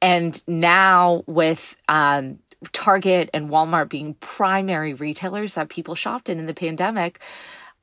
And 0.00 0.40
now 0.46 1.24
with 1.26 1.76
um, 1.88 2.38
Target 2.72 3.30
and 3.34 3.50
Walmart 3.50 3.88
being 3.88 4.14
primary 4.14 4.94
retailers 4.94 5.54
that 5.54 5.68
people 5.68 5.94
shopped 5.94 6.28
in 6.28 6.38
in 6.38 6.46
the 6.46 6.54
pandemic, 6.54 7.20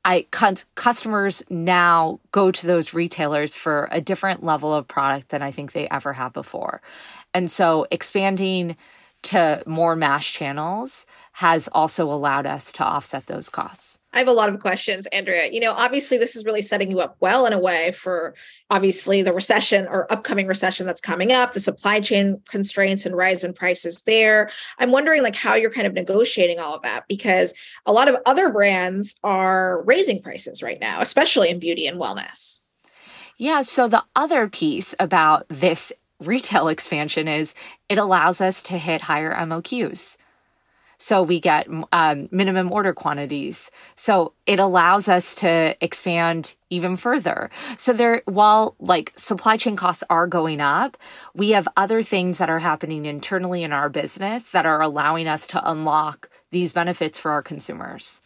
I 0.03 0.27
customers 0.75 1.43
now 1.49 2.19
go 2.31 2.51
to 2.51 2.67
those 2.67 2.93
retailers 2.93 3.55
for 3.55 3.89
a 3.91 3.99
different 3.99 4.43
level 4.43 4.73
of 4.73 4.87
product 4.87 5.29
than 5.29 5.41
I 5.41 5.51
think 5.51 5.71
they 5.71 5.89
ever 5.89 6.13
have 6.13 6.31
before. 6.31 6.81
And 7.33 7.49
so 7.49 7.87
expanding 7.89 8.77
to 9.23 9.63
more 9.65 9.95
mass 9.95 10.27
channels 10.27 11.07
has 11.31 11.67
also 11.71 12.05
allowed 12.05 12.45
us 12.45 12.71
to 12.73 12.83
offset 12.83 13.25
those 13.25 13.49
costs. 13.49 13.97
I 14.15 14.19
have 14.19 14.29
a 14.29 14.31
lot 14.31 14.47
of 14.47 14.61
questions, 14.61 15.07
Andrea. 15.07 15.51
You 15.51 15.59
know, 15.59 15.73
obviously, 15.73 16.17
this 16.17 16.37
is 16.37 16.45
really 16.45 16.61
setting 16.61 16.89
you 16.89 17.01
up 17.01 17.17
well 17.19 17.45
in 17.45 17.51
a 17.51 17.59
way 17.59 17.91
for 17.91 18.33
obviously 18.69 19.21
the 19.21 19.33
recession 19.33 19.87
or 19.87 20.11
upcoming 20.11 20.47
recession 20.47 20.85
that's 20.85 21.01
coming 21.01 21.33
up, 21.33 21.51
the 21.51 21.59
supply 21.59 21.99
chain 21.99 22.41
constraints 22.47 23.05
and 23.05 23.15
rise 23.15 23.43
in 23.43 23.53
prices 23.53 24.01
there. 24.03 24.49
I'm 24.79 24.91
wondering, 24.91 25.21
like, 25.21 25.35
how 25.35 25.55
you're 25.55 25.69
kind 25.69 25.85
of 25.85 25.93
negotiating 25.93 26.61
all 26.61 26.75
of 26.75 26.81
that 26.83 27.09
because 27.09 27.53
a 27.85 27.91
lot 27.91 28.07
of 28.07 28.15
other 28.25 28.49
brands 28.49 29.19
are 29.21 29.83
raising 29.83 30.21
prices 30.21 30.63
right 30.63 30.79
now, 30.79 31.01
especially 31.01 31.49
in 31.49 31.59
beauty 31.59 31.85
and 31.85 31.99
wellness. 31.99 32.61
Yeah. 33.37 33.63
So, 33.63 33.89
the 33.89 34.03
other 34.15 34.47
piece 34.47 34.95
about 34.97 35.45
this 35.49 35.91
retail 36.21 36.67
expansion 36.69 37.27
is 37.27 37.53
it 37.89 37.97
allows 37.97 38.39
us 38.39 38.61
to 38.63 38.77
hit 38.77 39.01
higher 39.01 39.35
MOQs. 39.35 40.15
So 40.97 41.21
we 41.21 41.39
get 41.39 41.67
um, 41.91 42.27
minimum 42.31 42.71
order 42.71 42.93
quantities. 42.93 43.69
So 43.95 44.33
it 44.45 44.59
allows 44.59 45.07
us 45.07 45.35
to 45.35 45.75
expand 45.83 46.55
even 46.69 46.95
further. 46.97 47.49
So 47.77 47.93
there, 47.93 48.21
while 48.25 48.75
like 48.79 49.13
supply 49.15 49.57
chain 49.57 49.75
costs 49.75 50.03
are 50.09 50.27
going 50.27 50.61
up, 50.61 50.97
we 51.33 51.51
have 51.51 51.67
other 51.77 52.01
things 52.01 52.37
that 52.37 52.49
are 52.49 52.59
happening 52.59 53.05
internally 53.05 53.63
in 53.63 53.71
our 53.71 53.89
business 53.89 54.51
that 54.51 54.65
are 54.65 54.81
allowing 54.81 55.27
us 55.27 55.47
to 55.47 55.69
unlock 55.69 56.29
these 56.51 56.73
benefits 56.73 57.19
for 57.19 57.31
our 57.31 57.41
consumers. 57.41 58.21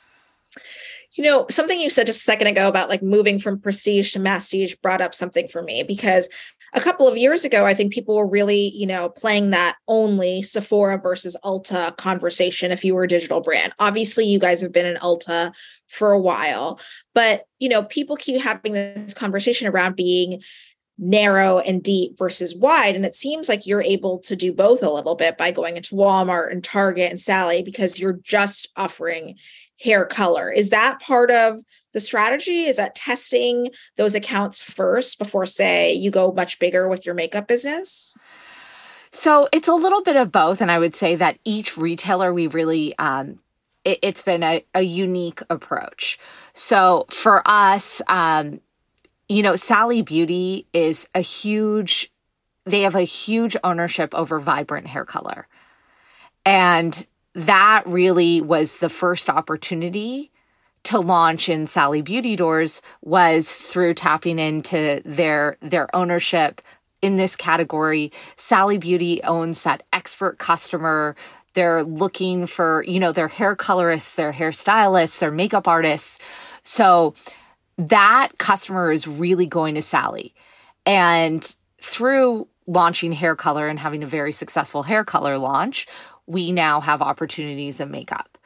You 1.14 1.24
know, 1.24 1.48
something 1.50 1.80
you 1.80 1.90
said 1.90 2.06
just 2.06 2.22
a 2.22 2.24
second 2.24 2.48
ago 2.48 2.68
about 2.68 2.90
like 2.90 3.02
moving 3.02 3.40
from 3.40 3.60
prestige 3.60 4.14
to 4.14 4.20
masstige 4.20 4.80
brought 4.82 5.02
up 5.02 5.16
something 5.16 5.48
for 5.48 5.64
me 5.64 5.84
because 5.84 6.30
a 6.74 6.82
couple 6.82 7.08
of 7.08 7.18
years 7.18 7.46
ago, 7.46 7.66
I 7.66 7.74
think 7.74 7.94
people 7.94 8.16
were 8.16 8.28
really, 8.28 8.72
you 8.76 8.86
know, 8.86 9.10
playing 9.10 9.50
that 9.52 9.78
only 9.88 10.42
Sephora 10.42 11.00
versus 11.00 11.36
Ulta 11.44 11.96
conversation 11.98 12.72
if 12.72 12.84
you 12.84 12.96
were 12.96 13.04
a 13.04 13.08
digital 13.08 13.42
brand. 13.42 13.74
Obviously, 13.80 14.26
you 14.26 14.40
guys 14.40 14.62
have 14.62 14.72
been 14.72 14.86
in 14.86 14.98
Ulta 14.98 15.52
for 15.88 16.12
a 16.12 16.20
while, 16.20 16.80
but, 17.16 17.46
you 17.60 17.70
know, 17.70 17.84
people 17.84 18.16
keep 18.16 18.42
having 18.42 18.74
this 18.74 19.14
conversation 19.14 19.68
around 19.68 19.96
being 19.96 20.42
narrow 21.00 21.60
and 21.60 21.82
deep 21.82 22.18
versus 22.18 22.54
wide. 22.54 22.96
And 22.96 23.06
it 23.06 23.16
seems 23.16 23.48
like 23.48 23.66
you're 23.66 23.82
able 23.82 24.20
to 24.20 24.36
do 24.36 24.52
both 24.52 24.84
a 24.84 24.90
little 24.90 25.16
bit 25.16 25.38
by 25.38 25.50
going 25.50 25.78
into 25.78 25.96
Walmart 25.96 26.52
and 26.52 26.64
Target 26.64 27.10
and 27.10 27.20
Sally 27.20 27.64
because 27.64 28.00
you're 28.00 28.20
just 28.22 28.68
offering 28.76 29.38
hair 29.80 30.06
color. 30.06 30.52
Is 30.52 30.70
that 30.70 31.00
part 31.00 31.32
of 31.32 31.64
the 31.94 32.00
strategy? 32.00 32.66
Is 32.66 32.78
that 32.78 32.96
testing 32.96 33.70
those 33.96 34.16
accounts 34.16 34.62
first 34.62 35.18
before, 35.18 35.46
say, 35.46 35.94
you 35.94 36.12
go 36.12 36.32
much 36.32 36.60
bigger 36.60 36.88
with 36.88 37.06
your 37.06 37.16
makeup 37.16 37.48
business? 37.48 38.16
So 39.12 39.48
it's 39.52 39.68
a 39.68 39.74
little 39.74 40.04
bit 40.04 40.16
of 40.16 40.32
both. 40.32 40.62
And 40.62 40.70
I 40.70 40.80
would 40.80 40.96
say 40.96 41.16
that 41.16 41.40
each 41.44 41.78
retailer, 41.78 42.34
we 42.34 42.48
really, 42.48 42.98
um, 43.00 43.40
it, 43.84 44.04
has 44.04 44.22
been 44.22 44.44
a, 44.44 44.64
a, 44.76 44.82
unique 44.82 45.42
approach. 45.50 46.20
So 46.54 47.06
for 47.10 47.42
us, 47.48 48.02
um, 48.08 48.60
you 49.28 49.42
know, 49.42 49.56
Sally 49.56 50.02
Beauty 50.02 50.68
is 50.74 51.08
a 51.16 51.22
huge, 51.22 52.12
they 52.66 52.82
have 52.82 52.96
a 52.96 53.02
huge 53.02 53.56
ownership 53.64 54.14
over 54.14 54.40
vibrant 54.40 54.88
hair 54.88 55.06
color. 55.06 55.48
And 56.46 57.06
that 57.46 57.84
really 57.86 58.42
was 58.42 58.78
the 58.78 58.90
first 58.90 59.30
opportunity 59.30 60.32
to 60.84 61.00
launch 61.00 61.50
in 61.50 61.68
Sally 61.68 62.02
Beauty 62.02 62.36
Doors 62.36 62.82
was 63.02 63.54
through 63.54 63.94
tapping 63.94 64.40
into 64.40 65.02
their 65.06 65.58
their 65.62 65.94
ownership 65.96 66.62
in 67.02 67.16
this 67.16 67.36
category. 67.36 68.12
Sally 68.36 68.78
Beauty 68.78 69.22
owns 69.24 69.64
that 69.64 69.84
expert 69.94 70.38
customer. 70.38 71.16
They're 71.54 71.84
looking 71.84 72.46
for, 72.46 72.84
you 72.86 73.00
know, 73.00 73.12
their 73.12 73.28
hair 73.28 73.56
colorists, 73.56 74.14
their 74.14 74.34
hairstylists, 74.34 75.20
their 75.20 75.32
makeup 75.32 75.68
artists. 75.68 76.20
So 76.64 77.14
that 77.78 78.38
customer 78.38 78.92
is 78.92 79.08
really 79.08 79.46
going 79.46 79.76
to 79.76 79.82
Sally. 79.82 80.34
And 80.86 81.56
through 81.82 82.48
launching 82.68 83.12
hair 83.12 83.36
color 83.36 83.68
and 83.68 83.80
having 83.80 84.04
a 84.04 84.08
very 84.08 84.32
successful 84.32 84.84
hair 84.84 85.04
color 85.04 85.38
launch, 85.38 85.88
we 86.30 86.52
now 86.52 86.80
have 86.80 87.02
opportunities 87.02 87.82
in 87.82 87.92
makeup. 87.92 88.38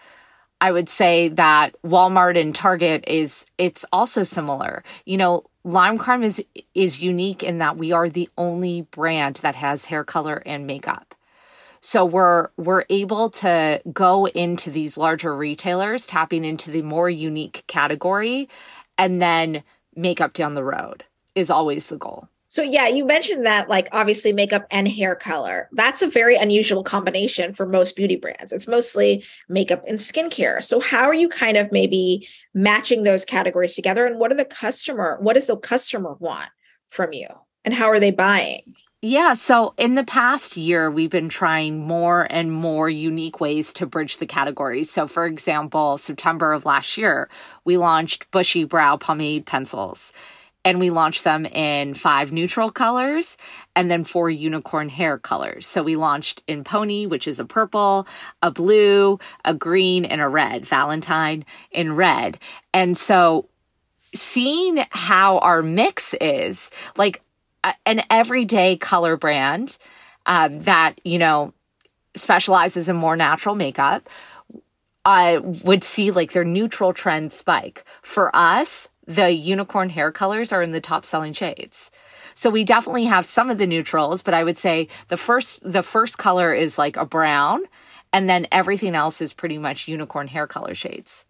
I 0.61 0.71
would 0.71 0.87
say 0.87 1.27
that 1.29 1.75
Walmart 1.85 2.39
and 2.39 2.55
Target 2.55 3.03
is 3.05 3.45
it's 3.57 3.85
also 3.91 4.23
similar. 4.23 4.83
You 5.05 5.17
know, 5.17 5.43
Lime 5.65 5.97
Crime 5.97 6.23
is 6.23 6.43
is 6.73 7.03
unique 7.03 7.43
in 7.43 7.57
that 7.57 7.77
we 7.77 7.91
are 7.91 8.09
the 8.09 8.29
only 8.37 8.83
brand 8.83 9.35
that 9.43 9.55
has 9.55 9.85
hair 9.85 10.05
color 10.05 10.41
and 10.45 10.65
makeup. 10.65 11.13
So 11.81 12.05
we're 12.05 12.47
we're 12.55 12.85
able 12.89 13.29
to 13.31 13.81
go 13.91 14.25
into 14.27 14.71
these 14.71 14.97
larger 14.97 15.35
retailers 15.35 16.05
tapping 16.05 16.45
into 16.45 16.71
the 16.71 16.81
more 16.81 17.09
unique 17.09 17.65
category 17.67 18.47
and 18.97 19.21
then 19.21 19.63
makeup 19.95 20.31
down 20.31 20.53
the 20.53 20.63
road 20.63 21.03
is 21.35 21.49
always 21.49 21.87
the 21.87 21.97
goal. 21.97 22.29
So 22.53 22.61
yeah, 22.61 22.87
you 22.87 23.03
mentioned 23.03 23.47
that 23.47 23.67
like 23.67 23.89
obviously 23.93 24.31
makeup 24.31 24.67
and 24.69 24.87
hair 24.87 25.15
color. 25.15 25.67
That's 25.71 26.03
a 26.03 26.07
very 26.07 26.35
unusual 26.35 26.83
combination 26.83 27.51
for 27.55 27.65
most 27.65 27.95
beauty 27.95 28.15
brands. 28.15 28.53
It's 28.53 28.67
mostly 28.67 29.25
makeup 29.49 29.81
and 29.87 29.97
skincare. 29.97 30.63
So 30.63 30.79
how 30.79 31.05
are 31.05 31.15
you 31.15 31.29
kind 31.29 31.57
of 31.57 31.71
maybe 31.71 32.27
matching 32.53 33.01
those 33.01 33.25
categories 33.25 33.73
together 33.73 34.05
and 34.05 34.19
what 34.19 34.31
are 34.31 34.35
the 34.35 34.45
customer 34.45 35.17
what 35.19 35.33
does 35.33 35.47
the 35.47 35.57
customer 35.57 36.13
want 36.19 36.49
from 36.89 37.11
you? 37.11 37.25
And 37.65 37.73
how 37.73 37.89
are 37.89 37.99
they 37.99 38.11
buying? 38.11 38.75
Yeah, 39.01 39.33
so 39.33 39.73
in 39.79 39.95
the 39.95 40.03
past 40.03 40.55
year, 40.55 40.91
we've 40.91 41.09
been 41.09 41.29
trying 41.29 41.79
more 41.79 42.27
and 42.29 42.51
more 42.51 42.87
unique 42.87 43.39
ways 43.41 43.73
to 43.73 43.87
bridge 43.87 44.19
the 44.19 44.27
categories. 44.27 44.91
So, 44.91 45.07
for 45.07 45.25
example, 45.25 45.97
September 45.97 46.53
of 46.53 46.65
last 46.65 46.97
year, 46.99 47.29
we 47.65 47.77
launched 47.77 48.29
Bushy 48.29 48.63
Brow 48.63 48.95
Pomade 48.95 49.47
Pencils 49.47 50.13
and 50.65 50.79
we 50.79 50.89
launched 50.89 51.23
them 51.23 51.45
in 51.45 51.93
five 51.93 52.31
neutral 52.31 52.71
colors 52.71 53.37
and 53.75 53.91
then 53.91 54.03
four 54.03 54.29
unicorn 54.29 54.89
hair 54.89 55.17
colors. 55.17 55.67
So 55.67 55.83
we 55.83 55.95
launched 55.95 56.41
in 56.47 56.63
pony, 56.63 57.05
which 57.05 57.27
is 57.27 57.39
a 57.39 57.45
purple, 57.45 58.07
a 58.41 58.51
blue, 58.51 59.19
a 59.43 59.53
green, 59.53 60.05
and 60.05 60.21
a 60.21 60.27
red, 60.27 60.65
Valentine 60.65 61.45
in 61.71 61.95
red. 61.95 62.37
And 62.73 62.97
so 62.97 63.49
seeing 64.15 64.83
how 64.89 65.39
our 65.39 65.61
mix 65.61 66.13
is 66.21 66.69
like 66.95 67.21
an 67.85 68.03
everyday 68.09 68.77
color 68.77 69.17
brand 69.17 69.77
um, 70.25 70.59
that, 70.61 70.99
you 71.03 71.17
know, 71.17 71.53
specializes 72.15 72.89
in 72.89 72.95
more 72.95 73.15
natural 73.15 73.55
makeup, 73.55 74.09
I 75.05 75.39
would 75.39 75.83
see 75.83 76.11
like 76.11 76.31
their 76.31 76.45
neutral 76.45 76.93
trend 76.93 77.33
spike. 77.33 77.83
For 78.01 78.33
us, 78.35 78.87
the 79.07 79.31
unicorn 79.31 79.89
hair 79.89 80.11
colors 80.11 80.51
are 80.51 80.61
in 80.61 80.71
the 80.71 80.81
top 80.81 81.05
selling 81.05 81.33
shades. 81.33 81.91
So 82.35 82.49
we 82.49 82.63
definitely 82.63 83.05
have 83.05 83.25
some 83.25 83.49
of 83.49 83.57
the 83.57 83.67
neutrals, 83.67 84.21
but 84.21 84.33
I 84.33 84.43
would 84.43 84.57
say 84.57 84.87
the 85.09 85.17
first 85.17 85.59
the 85.63 85.83
first 85.83 86.17
color 86.17 86.53
is 86.53 86.77
like 86.77 86.97
a 86.97 87.05
brown 87.05 87.63
and 88.11 88.29
then 88.29 88.47
everything 88.51 88.95
else 88.95 89.21
is 89.21 89.33
pretty 89.33 89.57
much 89.57 89.87
unicorn 89.87 90.27
hair 90.27 90.47
color 90.47 90.73
shades. 90.73 91.25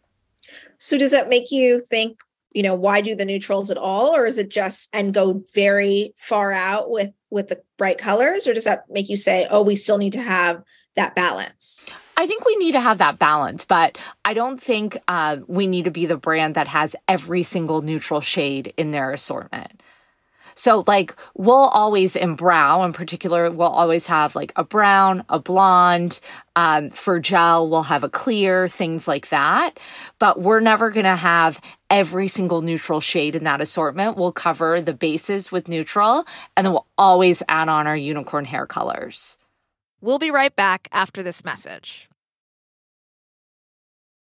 So 0.78 0.98
does 0.98 1.12
that 1.12 1.30
make 1.30 1.52
you 1.52 1.82
think 1.90 2.20
you 2.54 2.62
know, 2.62 2.76
why 2.76 3.02
do 3.02 3.16
the 3.16 3.26
neutrals 3.26 3.72
at 3.72 3.78
all? 3.78 4.16
Or 4.16 4.26
is 4.26 4.38
it 4.38 4.50
just 4.50 4.90
and 4.94 5.14
go 5.14 5.44
very 5.54 6.14
far 6.18 6.52
out 6.52 6.90
with 6.90 7.12
with 7.30 7.48
the 7.48 7.62
bright 7.78 7.98
colors? 7.98 8.48
Or 8.48 8.54
does 8.54 8.66
that 8.66 8.86
make 8.90 9.10
you 9.10 9.18
say, 9.18 9.48
oh, 9.50 9.64
we 9.64 9.76
still 9.76 9.98
need 9.98 10.14
to 10.14 10.22
have 10.22 10.64
that 10.96 11.16
balance? 11.16 11.90
I 12.16 12.28
think 12.28 12.46
we 12.46 12.56
need 12.58 12.74
to 12.74 12.80
have 12.80 13.00
that 13.00 13.18
balance, 13.18 13.66
but 13.66 13.98
I 14.24 14.34
don't 14.34 14.62
think 14.62 14.98
uh, 15.08 15.38
we 15.48 15.66
need 15.66 15.86
to 15.86 15.92
be 15.92 16.06
the 16.06 16.18
brand 16.18 16.56
that 16.56 16.68
has 16.68 16.96
every 17.08 17.44
single 17.44 17.82
neutral 17.82 18.22
shade 18.22 18.74
in 18.78 18.92
their 18.92 19.12
assortment. 19.12 19.82
So 20.56 20.84
like 20.86 21.16
we'll 21.36 21.56
always 21.56 22.16
in 22.16 22.36
brow 22.36 22.84
in 22.84 22.94
particular, 22.94 23.50
we'll 23.50 23.68
always 23.70 24.06
have 24.06 24.36
like 24.36 24.54
a 24.56 24.64
brown, 24.64 25.24
a 25.30 25.40
blonde. 25.40 26.20
Um, 26.56 26.92
for 26.92 27.20
gel, 27.20 27.68
we'll 27.68 27.84
have 27.84 28.04
a 28.04 28.10
clear, 28.10 28.68
things 28.68 29.08
like 29.08 29.30
that. 29.30 29.80
But 30.20 30.40
we're 30.40 30.60
never 30.60 30.92
going 30.92 31.06
to 31.06 31.16
have 31.16 31.60
every 31.90 32.28
single 32.28 32.62
neutral 32.62 33.00
shade 33.00 33.36
in 33.36 33.44
that 33.46 33.62
assortment. 33.62 34.18
We'll 34.18 34.32
cover 34.32 34.80
the 34.80 34.94
bases 34.94 35.52
with 35.52 35.68
neutral 35.68 36.26
and 36.56 36.66
then 36.66 36.74
we'll 36.74 36.88
always 36.98 37.42
add 37.50 37.70
on 37.70 37.88
our 37.88 37.98
unicorn 37.98 38.46
hair 38.46 38.68
colors. 38.68 39.38
We'll 40.04 40.20
be 40.20 40.32
right 40.32 40.54
back 40.54 40.90
after 40.92 41.24
this 41.24 41.46
message. 41.46 42.10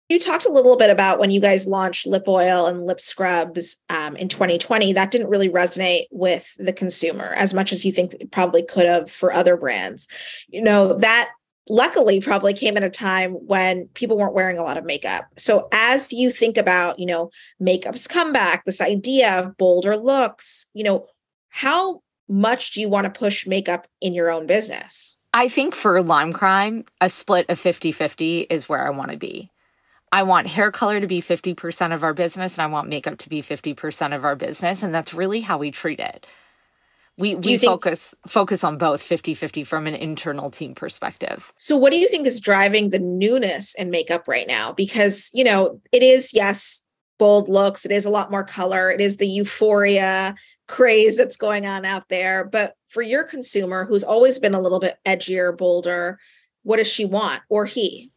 You 0.09 0.21
talked 0.21 0.47
a 0.47 0.53
little 0.53 0.77
bit 0.77 0.89
about 0.89 1.19
when 1.19 1.31
you 1.31 1.41
guys 1.41 1.67
launched 1.67 2.07
lip 2.07 2.29
oil 2.29 2.67
and 2.67 2.87
lip 2.87 3.01
scrubs 3.01 3.79
um, 3.91 4.15
in 4.15 4.29
2020. 4.29 4.93
That 4.93 5.11
didn't 5.11 5.31
really 5.31 5.49
resonate 5.49 6.05
with 6.13 6.55
the 6.59 6.73
consumer 6.73 7.35
as 7.37 7.55
much 7.55 7.73
as 7.73 7.85
you 7.85 7.91
think 7.91 8.15
it 8.15 8.31
probably 8.31 8.63
could 8.63 8.87
have 8.87 9.11
for 9.11 9.33
other 9.33 9.57
brands. 9.57 10.07
You 10.47 10.63
know, 10.63 10.93
that 10.99 11.31
luckily 11.69 12.21
probably 12.21 12.55
came 12.55 12.77
at 12.77 12.85
a 12.85 12.91
time 12.91 13.33
when 13.33 13.89
people 13.95 14.17
weren't 14.17 14.35
wearing 14.35 14.59
a 14.59 14.63
lot 14.63 14.77
of 14.77 14.85
makeup. 14.85 15.25
So 15.37 15.67
as 15.73 16.13
you 16.13 16.31
think 16.31 16.57
about, 16.57 17.01
you 17.01 17.07
know, 17.07 17.31
makeup's 17.59 18.07
comeback, 18.07 18.65
this 18.65 18.81
idea 18.81 19.41
of 19.41 19.57
bolder 19.57 19.97
looks, 19.97 20.67
you 20.73 20.85
know, 20.85 21.07
how 21.49 22.03
much 22.29 22.75
do 22.75 22.81
you 22.81 22.89
want 22.89 23.07
to 23.07 23.19
push 23.19 23.45
makeup 23.45 23.89
in 24.01 24.15
your 24.15 24.31
own 24.31 24.47
business? 24.47 25.19
I 25.35 25.49
think 25.49 25.75
for 25.75 26.01
Lime 26.01 26.33
Crime, 26.33 26.85
a 27.01 27.11
split 27.11 27.51
of 27.51 27.59
50 27.59 27.91
50 27.91 28.43
is 28.43 28.69
where 28.69 28.87
I 28.87 28.91
want 28.91 29.11
to 29.11 29.17
be. 29.17 29.51
I 30.13 30.23
want 30.23 30.47
hair 30.47 30.71
color 30.71 31.01
to 31.01 31.09
be 31.09 31.21
50% 31.21 31.93
of 31.93 32.05
our 32.05 32.15
business 32.15 32.57
and 32.57 32.63
I 32.63 32.69
want 32.69 32.89
makeup 32.89 33.19
to 33.19 33.29
be 33.29 33.43
50% 33.43 34.15
of 34.15 34.25
our 34.25 34.37
business. 34.37 34.85
And 34.85 34.95
that's 34.95 35.13
really 35.13 35.41
how 35.41 35.59
we 35.59 35.73
treat 35.73 35.99
it. 35.99 36.25
We, 37.17 37.35
we 37.35 37.59
focus 37.59 38.15
focus 38.27 38.63
on 38.63 38.79
both 38.79 39.03
50-50 39.03 39.67
from 39.67 39.89
an 39.89 39.95
internal 39.95 40.53
team 40.53 40.75
perspective. 40.75 41.53
So 41.57 41.77
what 41.77 41.91
do 41.91 41.97
you 41.97 42.09
think 42.09 42.29
is 42.29 42.41
driving 42.41 42.91
the 42.91 43.01
newness 43.01 43.75
in 43.75 43.91
makeup 43.91 44.29
right 44.29 44.47
now? 44.47 44.73
Because, 44.73 45.31
you 45.35 45.43
know, 45.43 45.81
it 45.91 46.05
is, 46.05 46.33
yes, 46.33 46.85
bold 47.19 47.49
looks, 47.49 47.85
it 47.85 47.91
is 47.91 48.05
a 48.05 48.11
lot 48.11 48.31
more 48.31 48.45
color, 48.45 48.91
it 48.91 49.01
is 49.01 49.17
the 49.17 49.27
euphoria 49.27 50.35
craze 50.67 51.17
that's 51.17 51.37
going 51.37 51.67
on 51.67 51.85
out 51.85 52.09
there. 52.09 52.45
But 52.45 52.75
for 52.89 53.03
your 53.03 53.25
consumer 53.25 53.85
who's 53.85 54.05
always 54.05 54.39
been 54.39 54.55
a 54.55 54.61
little 54.61 54.81
bit 54.81 54.99
edgier, 55.07 55.57
bolder, 55.57 56.19
what 56.63 56.79
does 56.79 56.89
she 56.89 57.05
want 57.05 57.43
or 57.49 57.67
he? 57.67 58.11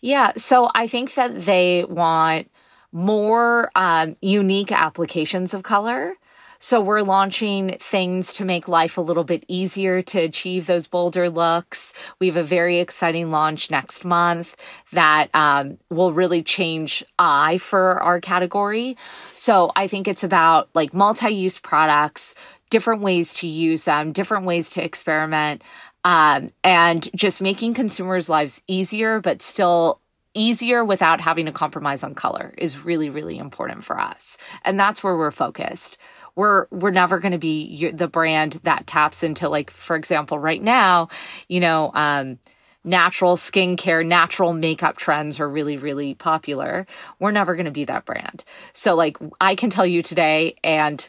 Yeah. 0.00 0.32
So 0.36 0.70
I 0.74 0.86
think 0.86 1.14
that 1.14 1.44
they 1.44 1.84
want 1.84 2.50
more 2.92 3.70
um, 3.74 4.16
unique 4.20 4.72
applications 4.72 5.54
of 5.54 5.62
color. 5.62 6.14
So 6.60 6.80
we're 6.80 7.02
launching 7.02 7.76
things 7.80 8.32
to 8.34 8.44
make 8.44 8.66
life 8.66 8.98
a 8.98 9.00
little 9.00 9.24
bit 9.24 9.44
easier 9.46 10.02
to 10.02 10.20
achieve 10.20 10.66
those 10.66 10.88
bolder 10.88 11.30
looks. 11.30 11.92
We 12.18 12.26
have 12.26 12.36
a 12.36 12.42
very 12.42 12.80
exciting 12.80 13.30
launch 13.30 13.70
next 13.70 14.04
month 14.04 14.56
that 14.92 15.30
um, 15.34 15.78
will 15.88 16.12
really 16.12 16.42
change 16.42 17.04
eye 17.18 17.58
for 17.58 18.02
our 18.02 18.20
category. 18.20 18.96
So 19.34 19.70
I 19.76 19.86
think 19.86 20.08
it's 20.08 20.24
about 20.24 20.68
like 20.74 20.92
multi-use 20.92 21.60
products, 21.60 22.34
different 22.70 23.02
ways 23.02 23.32
to 23.34 23.46
use 23.46 23.84
them, 23.84 24.12
different 24.12 24.44
ways 24.44 24.68
to 24.70 24.84
experiment 24.84 25.62
um, 26.04 26.50
and 26.64 27.08
just 27.14 27.40
making 27.40 27.74
consumers' 27.74 28.28
lives 28.28 28.62
easier, 28.66 29.20
but 29.20 29.42
still 29.42 30.00
easier 30.34 30.84
without 30.84 31.20
having 31.20 31.46
to 31.46 31.52
compromise 31.52 32.04
on 32.04 32.14
color 32.14 32.54
is 32.58 32.84
really, 32.84 33.10
really 33.10 33.38
important 33.38 33.84
for 33.84 33.98
us. 33.98 34.36
And 34.64 34.78
that's 34.78 35.02
where 35.02 35.16
we're 35.16 35.30
focused. 35.30 35.98
We're, 36.38 36.68
we're 36.70 36.92
never 36.92 37.18
going 37.18 37.32
to 37.32 37.38
be 37.38 37.90
the 37.90 38.06
brand 38.06 38.60
that 38.62 38.86
taps 38.86 39.24
into 39.24 39.48
like, 39.48 39.72
for 39.72 39.96
example, 39.96 40.38
right 40.38 40.62
now, 40.62 41.08
you 41.48 41.58
know, 41.58 41.90
um, 41.94 42.38
natural 42.84 43.34
skincare, 43.34 44.06
natural 44.06 44.52
makeup 44.52 44.96
trends 44.96 45.40
are 45.40 45.50
really, 45.50 45.78
really 45.78 46.14
popular. 46.14 46.86
We're 47.18 47.32
never 47.32 47.56
going 47.56 47.64
to 47.64 47.72
be 47.72 47.86
that 47.86 48.04
brand. 48.04 48.44
So 48.72 48.94
like 48.94 49.16
I 49.40 49.56
can 49.56 49.68
tell 49.68 49.84
you 49.84 50.00
today 50.00 50.54
and 50.62 51.04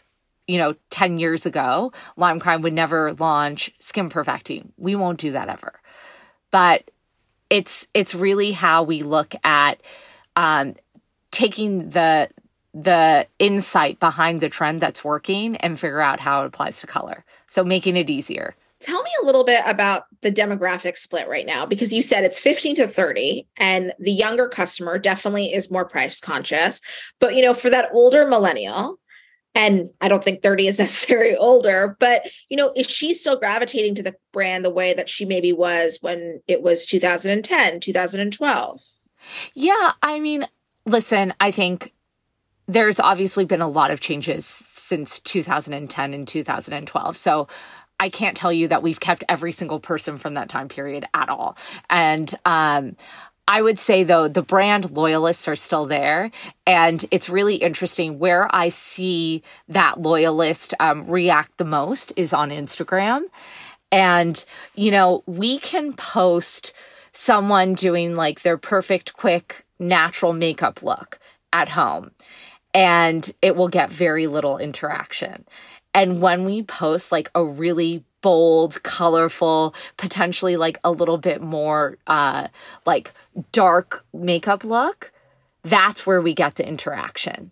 you 0.48 0.58
know, 0.58 0.74
10 0.90 1.20
years 1.20 1.46
ago, 1.46 1.94
Lime 2.18 2.40
Crime 2.40 2.64
would 2.64 2.74
never 2.74 3.14
launch 3.14 3.72
skin 3.80 4.10
perfecting. 4.10 4.74
We 4.78 4.96
won't 4.96 5.20
do 5.20 5.34
that 5.34 5.48
ever. 5.48 5.80
But 6.50 6.90
it's 7.52 7.88
it's 7.94 8.16
really 8.16 8.52
how 8.52 8.82
we 8.82 9.04
look 9.04 9.36
at 9.44 9.80
um, 10.36 10.76
taking 11.30 11.90
the 11.90 12.30
the 12.74 13.28
insight 13.40 14.00
behind 14.00 14.42
the 14.42 14.50
trend 14.50 14.82
that's 14.82 15.04
working 15.04 15.56
and 15.58 15.80
figure 15.80 16.02
out 16.02 16.20
how 16.20 16.44
it 16.44 16.48
applies 16.48 16.80
to 16.82 16.88
color. 16.88 17.26
So 17.48 17.64
making 17.64 17.98
it 17.98 18.10
easier. 18.10 18.56
Tell 18.80 19.02
me 19.04 19.12
a 19.22 19.26
little 19.26 19.44
bit 19.44 19.62
about 19.66 20.04
the 20.22 20.32
demographic 20.32 20.96
split 20.96 21.28
right 21.28 21.46
now 21.46 21.66
because 21.66 21.92
you 21.92 22.02
said 22.02 22.24
it's 22.24 22.40
15 22.40 22.76
to 22.76 22.88
30 22.88 23.46
and 23.58 23.92
the 24.00 24.12
younger 24.12 24.48
customer 24.48 24.98
definitely 24.98 25.48
is 25.48 25.72
more 25.72 25.86
price 25.86 26.22
conscious. 26.22 26.80
But 27.20 27.36
you 27.36 27.42
know, 27.42 27.54
for 27.54 27.70
that 27.70 27.90
older 27.92 28.26
millennial, 28.26 28.98
and 29.56 29.90
I 30.00 30.08
don't 30.08 30.24
think 30.24 30.42
30 30.42 30.68
is 30.68 30.80
necessarily 30.80 31.36
older, 31.36 31.98
but 32.00 32.30
you 32.48 32.56
know, 32.56 32.72
is 32.76 32.90
she 32.90 33.14
still 33.14 33.38
gravitating 33.38 33.96
to 33.96 34.04
the 34.04 34.16
brand 34.32 34.64
the 34.64 34.70
way 34.70 34.94
that 34.94 35.10
she 35.10 35.26
maybe 35.26 35.52
was 35.52 35.98
when 36.02 36.42
it 36.48 36.62
was 36.62 36.86
2010, 36.86 37.80
2012? 37.82 38.82
Yeah, 39.54 39.92
I 40.02 40.20
mean, 40.20 40.48
listen, 40.86 41.34
I 41.42 41.52
think 41.52 41.94
there's 42.70 43.00
obviously 43.00 43.46
been 43.46 43.62
a 43.62 43.68
lot 43.68 43.90
of 43.90 44.00
changes 44.00 44.46
since 44.46 45.20
2010 45.22 46.14
and 46.14 46.28
2012. 46.28 47.18
So 47.18 47.48
I 48.00 48.10
can't 48.10 48.38
tell 48.38 48.54
you 48.54 48.68
that 48.68 48.84
we've 48.84 49.00
kept 49.00 49.24
every 49.28 49.52
single 49.52 49.80
person 49.80 50.18
from 50.18 50.36
that 50.36 50.50
time 50.50 50.70
period 50.70 51.06
at 51.14 51.30
all. 51.30 51.58
And 51.90 52.34
um, 52.46 52.96
I 53.48 53.64
would 53.64 53.80
say 53.80 54.04
though, 54.04 54.28
the 54.28 54.44
brand 54.44 54.92
loyalists 54.92 55.48
are 55.48 55.56
still 55.56 55.88
there. 55.88 56.30
And 56.68 57.04
it's 57.10 57.28
really 57.28 57.56
interesting 57.56 58.20
where 58.20 58.48
I 58.56 58.70
see 58.70 59.42
that 59.70 60.00
loyalist 60.00 60.76
um, 60.80 61.08
react 61.08 61.58
the 61.58 61.66
most 61.66 62.14
is 62.16 62.34
on 62.34 62.52
Instagram. 62.52 63.22
And, 63.92 64.46
you 64.76 64.92
know, 64.92 65.24
we 65.26 65.58
can 65.58 65.94
post 65.94 66.74
someone 67.14 67.74
doing 67.74 68.14
like 68.14 68.44
their 68.44 68.60
perfect, 68.60 69.14
quick, 69.14 69.66
natural 69.80 70.34
makeup 70.34 70.84
look 70.84 71.18
at 71.52 71.70
home, 71.70 72.12
and 72.74 73.32
it 73.42 73.56
will 73.56 73.70
get 73.70 73.92
very 73.92 74.28
little 74.28 74.58
interaction. 74.58 75.46
And 75.94 76.22
when 76.22 76.46
we 76.46 76.64
post 76.64 77.12
like 77.12 77.30
a 77.34 77.44
really 77.44 78.04
bold, 78.22 78.82
colorful, 78.84 79.74
potentially 79.98 80.58
like 80.58 80.78
a 80.84 80.92
little 80.92 81.18
bit 81.18 81.42
more 81.42 81.98
uh 82.08 82.48
like 82.86 83.14
dark 83.52 84.06
makeup 84.14 84.64
look, 84.64 85.12
that's 85.64 86.06
where 86.06 86.22
we 86.22 86.34
get 86.34 86.56
the 86.56 86.68
interaction. 86.68 87.52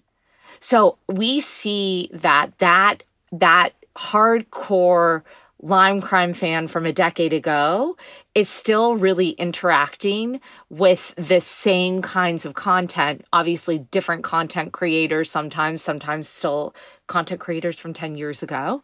So 0.60 0.98
we 1.08 1.40
see 1.40 2.10
that 2.14 2.58
that 2.60 3.04
that 3.32 3.70
hardcore 3.96 5.24
Lime 5.60 6.02
Crime 6.02 6.34
fan 6.34 6.68
from 6.68 6.86
a 6.86 6.94
decade 6.94 7.34
ago 7.34 7.98
is 8.36 8.48
still 8.48 8.96
really 8.96 9.30
interacting 9.32 10.40
with 10.70 11.14
the 11.18 11.42
same 11.42 12.02
kinds 12.02 12.46
of 12.46 12.54
content. 12.54 13.26
Obviously, 13.34 13.80
different 13.80 14.24
content 14.24 14.72
creators 14.72 15.32
sometimes, 15.32 15.82
sometimes 15.82 16.30
still 16.30 16.76
content 17.08 17.40
creators 17.40 17.80
from 17.80 17.94
10 17.94 18.16
years 18.16 18.44
ago, 18.44 18.84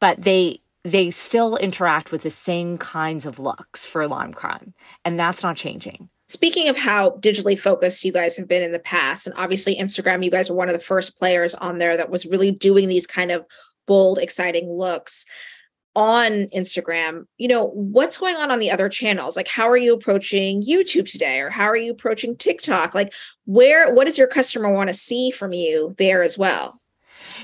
but 0.00 0.22
they 0.22 0.60
they 0.84 1.12
still 1.12 1.56
interact 1.56 2.10
with 2.10 2.22
the 2.22 2.30
same 2.30 2.76
kinds 2.76 3.24
of 3.24 3.38
looks 3.38 3.86
for 3.86 4.08
Lime 4.08 4.34
Crime, 4.34 4.74
and 5.04 5.18
that's 5.18 5.42
not 5.42 5.56
changing. 5.56 6.08
Speaking 6.26 6.68
of 6.68 6.76
how 6.76 7.10
digitally 7.20 7.58
focused 7.58 8.04
you 8.04 8.12
guys 8.12 8.36
have 8.36 8.48
been 8.48 8.62
in 8.62 8.72
the 8.72 8.78
past, 8.78 9.26
and 9.26 9.36
obviously 9.36 9.76
Instagram, 9.76 10.24
you 10.24 10.30
guys 10.30 10.48
were 10.50 10.56
one 10.56 10.68
of 10.68 10.72
the 10.72 10.84
first 10.84 11.18
players 11.18 11.54
on 11.54 11.78
there 11.78 11.96
that 11.96 12.10
was 12.10 12.26
really 12.26 12.50
doing 12.50 12.88
these 12.88 13.06
kind 13.06 13.30
of 13.30 13.44
bold, 13.86 14.18
exciting 14.18 14.68
looks 14.70 15.26
on 15.94 16.46
Instagram, 16.54 17.26
you 17.38 17.48
know, 17.48 17.66
what's 17.68 18.18
going 18.18 18.36
on 18.36 18.50
on 18.50 18.58
the 18.58 18.70
other 18.70 18.88
channels? 18.88 19.36
Like, 19.36 19.48
how 19.48 19.68
are 19.68 19.76
you 19.76 19.92
approaching 19.94 20.62
YouTube 20.62 21.10
today? 21.10 21.40
Or 21.40 21.50
how 21.50 21.64
are 21.64 21.76
you 21.76 21.92
approaching 21.92 22.36
TikTok? 22.36 22.94
Like, 22.94 23.12
where, 23.44 23.92
what 23.92 24.06
does 24.06 24.18
your 24.18 24.26
customer 24.26 24.72
want 24.72 24.88
to 24.88 24.94
see 24.94 25.30
from 25.30 25.52
you 25.52 25.94
there 25.98 26.22
as 26.22 26.38
well? 26.38 26.80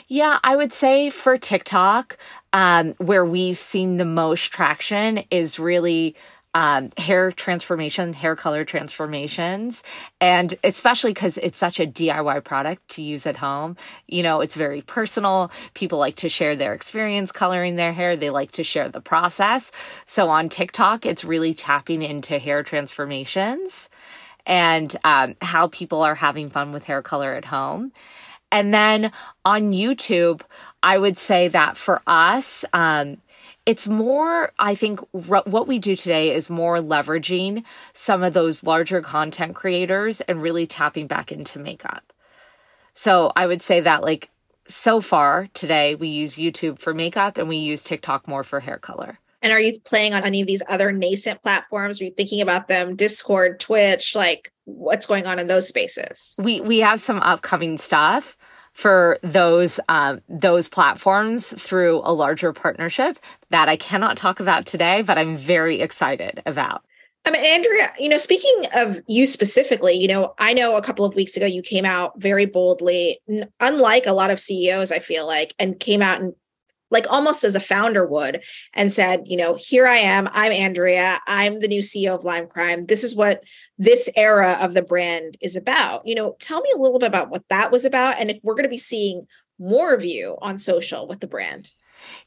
Yeah, 0.08 0.38
I 0.42 0.56
would 0.56 0.72
say 0.72 1.10
for 1.10 1.36
TikTok, 1.36 2.16
um, 2.54 2.94
where 2.98 3.26
we've 3.26 3.58
seen 3.58 3.98
the 3.98 4.06
most 4.06 4.52
traction 4.52 5.18
is 5.30 5.58
really 5.58 6.16
um, 6.54 6.90
hair 6.96 7.30
transformation, 7.30 8.12
hair 8.12 8.34
color 8.34 8.64
transformations. 8.64 9.82
And 10.20 10.54
especially 10.64 11.12
because 11.12 11.38
it's 11.38 11.58
such 11.58 11.78
a 11.78 11.86
DIY 11.86 12.44
product 12.44 12.88
to 12.90 13.02
use 13.02 13.26
at 13.26 13.36
home, 13.36 13.76
you 14.06 14.22
know, 14.22 14.40
it's 14.40 14.54
very 14.54 14.82
personal. 14.82 15.50
People 15.74 15.98
like 15.98 16.16
to 16.16 16.28
share 16.28 16.56
their 16.56 16.72
experience 16.72 17.32
coloring 17.32 17.76
their 17.76 17.92
hair, 17.92 18.16
they 18.16 18.30
like 18.30 18.52
to 18.52 18.64
share 18.64 18.88
the 18.88 19.00
process. 19.00 19.70
So 20.06 20.28
on 20.28 20.48
TikTok, 20.48 21.06
it's 21.06 21.24
really 21.24 21.54
tapping 21.54 22.02
into 22.02 22.38
hair 22.38 22.62
transformations 22.62 23.88
and 24.46 24.96
um, 25.04 25.36
how 25.42 25.68
people 25.68 26.02
are 26.02 26.14
having 26.14 26.50
fun 26.50 26.72
with 26.72 26.84
hair 26.84 27.02
color 27.02 27.34
at 27.34 27.44
home. 27.44 27.92
And 28.50 28.72
then 28.72 29.12
on 29.44 29.72
YouTube, 29.72 30.40
I 30.82 30.96
would 30.96 31.18
say 31.18 31.48
that 31.48 31.76
for 31.76 32.00
us, 32.06 32.64
um, 32.72 33.18
it's 33.68 33.86
more, 33.86 34.50
I 34.58 34.74
think, 34.74 34.98
r- 35.28 35.42
what 35.44 35.68
we 35.68 35.78
do 35.78 35.94
today 35.94 36.34
is 36.34 36.48
more 36.48 36.78
leveraging 36.78 37.64
some 37.92 38.22
of 38.22 38.32
those 38.32 38.64
larger 38.64 39.02
content 39.02 39.54
creators 39.54 40.22
and 40.22 40.40
really 40.40 40.66
tapping 40.66 41.06
back 41.06 41.30
into 41.30 41.58
makeup. 41.58 42.14
So 42.94 43.30
I 43.36 43.46
would 43.46 43.60
say 43.60 43.82
that, 43.82 44.02
like, 44.02 44.30
so 44.68 45.02
far 45.02 45.48
today, 45.52 45.94
we 45.94 46.08
use 46.08 46.36
YouTube 46.36 46.78
for 46.78 46.94
makeup 46.94 47.36
and 47.36 47.46
we 47.46 47.58
use 47.58 47.82
TikTok 47.82 48.26
more 48.26 48.42
for 48.42 48.58
hair 48.58 48.78
color. 48.78 49.18
And 49.42 49.52
are 49.52 49.60
you 49.60 49.78
playing 49.80 50.14
on 50.14 50.24
any 50.24 50.40
of 50.40 50.46
these 50.46 50.62
other 50.70 50.90
nascent 50.90 51.42
platforms? 51.42 52.00
Are 52.00 52.04
you 52.04 52.14
thinking 52.16 52.40
about 52.40 52.68
them? 52.68 52.96
Discord, 52.96 53.60
Twitch, 53.60 54.16
like 54.16 54.50
what's 54.64 55.04
going 55.04 55.26
on 55.26 55.38
in 55.38 55.46
those 55.46 55.68
spaces? 55.68 56.36
We 56.38 56.62
we 56.62 56.78
have 56.78 57.02
some 57.02 57.20
upcoming 57.20 57.76
stuff 57.76 58.36
for 58.78 59.18
those 59.24 59.80
um, 59.88 60.20
those 60.28 60.68
platforms 60.68 61.52
through 61.60 62.00
a 62.04 62.14
larger 62.14 62.52
partnership 62.52 63.18
that 63.50 63.68
I 63.68 63.76
cannot 63.76 64.16
talk 64.16 64.38
about 64.38 64.66
today, 64.66 65.02
but 65.02 65.18
I'm 65.18 65.36
very 65.36 65.80
excited 65.80 66.40
about. 66.46 66.84
I 67.24 67.32
mean, 67.32 67.44
Andrea, 67.44 67.92
you 67.98 68.08
know, 68.08 68.18
speaking 68.18 68.62
of 68.76 69.02
you 69.08 69.26
specifically, 69.26 69.94
you 69.94 70.06
know, 70.06 70.32
I 70.38 70.54
know 70.54 70.76
a 70.76 70.82
couple 70.82 71.04
of 71.04 71.16
weeks 71.16 71.36
ago 71.36 71.44
you 71.44 71.60
came 71.60 71.84
out 71.84 72.12
very 72.20 72.46
boldly, 72.46 73.18
unlike 73.58 74.06
a 74.06 74.12
lot 74.12 74.30
of 74.30 74.38
CEOs, 74.38 74.92
I 74.92 75.00
feel 75.00 75.26
like, 75.26 75.56
and 75.58 75.80
came 75.80 76.00
out 76.00 76.20
and 76.20 76.34
like 76.90 77.06
almost 77.10 77.44
as 77.44 77.54
a 77.54 77.60
founder 77.60 78.06
would 78.06 78.42
and 78.74 78.92
said, 78.92 79.22
you 79.26 79.36
know, 79.36 79.56
here 79.58 79.86
I 79.86 79.96
am. 79.96 80.28
I'm 80.32 80.52
Andrea. 80.52 81.18
I'm 81.26 81.60
the 81.60 81.68
new 81.68 81.80
CEO 81.80 82.14
of 82.14 82.24
Lime 82.24 82.46
Crime. 82.46 82.86
This 82.86 83.04
is 83.04 83.14
what 83.14 83.42
this 83.78 84.08
era 84.16 84.58
of 84.60 84.74
the 84.74 84.82
brand 84.82 85.36
is 85.40 85.56
about. 85.56 86.06
You 86.06 86.14
know, 86.14 86.36
tell 86.40 86.60
me 86.60 86.70
a 86.74 86.78
little 86.78 86.98
bit 86.98 87.08
about 87.08 87.30
what 87.30 87.44
that 87.50 87.70
was 87.70 87.84
about 87.84 88.18
and 88.18 88.30
if 88.30 88.38
we're 88.42 88.54
going 88.54 88.64
to 88.64 88.70
be 88.70 88.78
seeing 88.78 89.26
more 89.58 89.92
of 89.92 90.04
you 90.04 90.36
on 90.40 90.58
social 90.58 91.06
with 91.06 91.20
the 91.20 91.26
brand. 91.26 91.70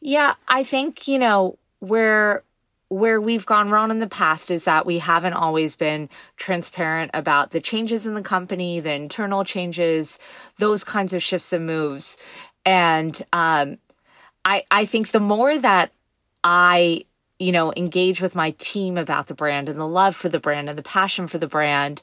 Yeah, 0.01 0.35
I 0.47 0.63
think, 0.63 1.07
you 1.07 1.17
know, 1.17 1.57
where 1.79 2.43
where 2.89 3.21
we've 3.21 3.45
gone 3.45 3.69
wrong 3.69 3.89
in 3.89 3.99
the 3.99 4.07
past 4.07 4.51
is 4.51 4.65
that 4.65 4.85
we 4.85 4.99
haven't 4.99 5.31
always 5.31 5.77
been 5.77 6.09
transparent 6.35 7.09
about 7.13 7.51
the 7.51 7.61
changes 7.61 8.05
in 8.05 8.15
the 8.15 8.21
company, 8.21 8.81
the 8.81 8.93
internal 8.93 9.45
changes, 9.45 10.19
those 10.57 10.83
kinds 10.83 11.13
of 11.13 11.23
shifts 11.23 11.53
and 11.53 11.65
moves. 11.65 12.17
And 12.65 13.21
um, 13.31 13.77
I, 14.45 14.63
I 14.71 14.85
think 14.85 15.11
the 15.11 15.19
more 15.19 15.57
that 15.57 15.91
I, 16.43 17.05
you 17.39 17.51
know, 17.51 17.73
engage 17.75 18.21
with 18.21 18.35
my 18.35 18.51
team 18.51 18.97
about 18.97 19.27
the 19.27 19.33
brand 19.33 19.69
and 19.69 19.79
the 19.79 19.87
love 19.87 20.15
for 20.15 20.29
the 20.29 20.39
brand 20.39 20.69
and 20.69 20.77
the 20.77 20.83
passion 20.83 21.27
for 21.27 21.37
the 21.37 21.47
brand, 21.47 22.01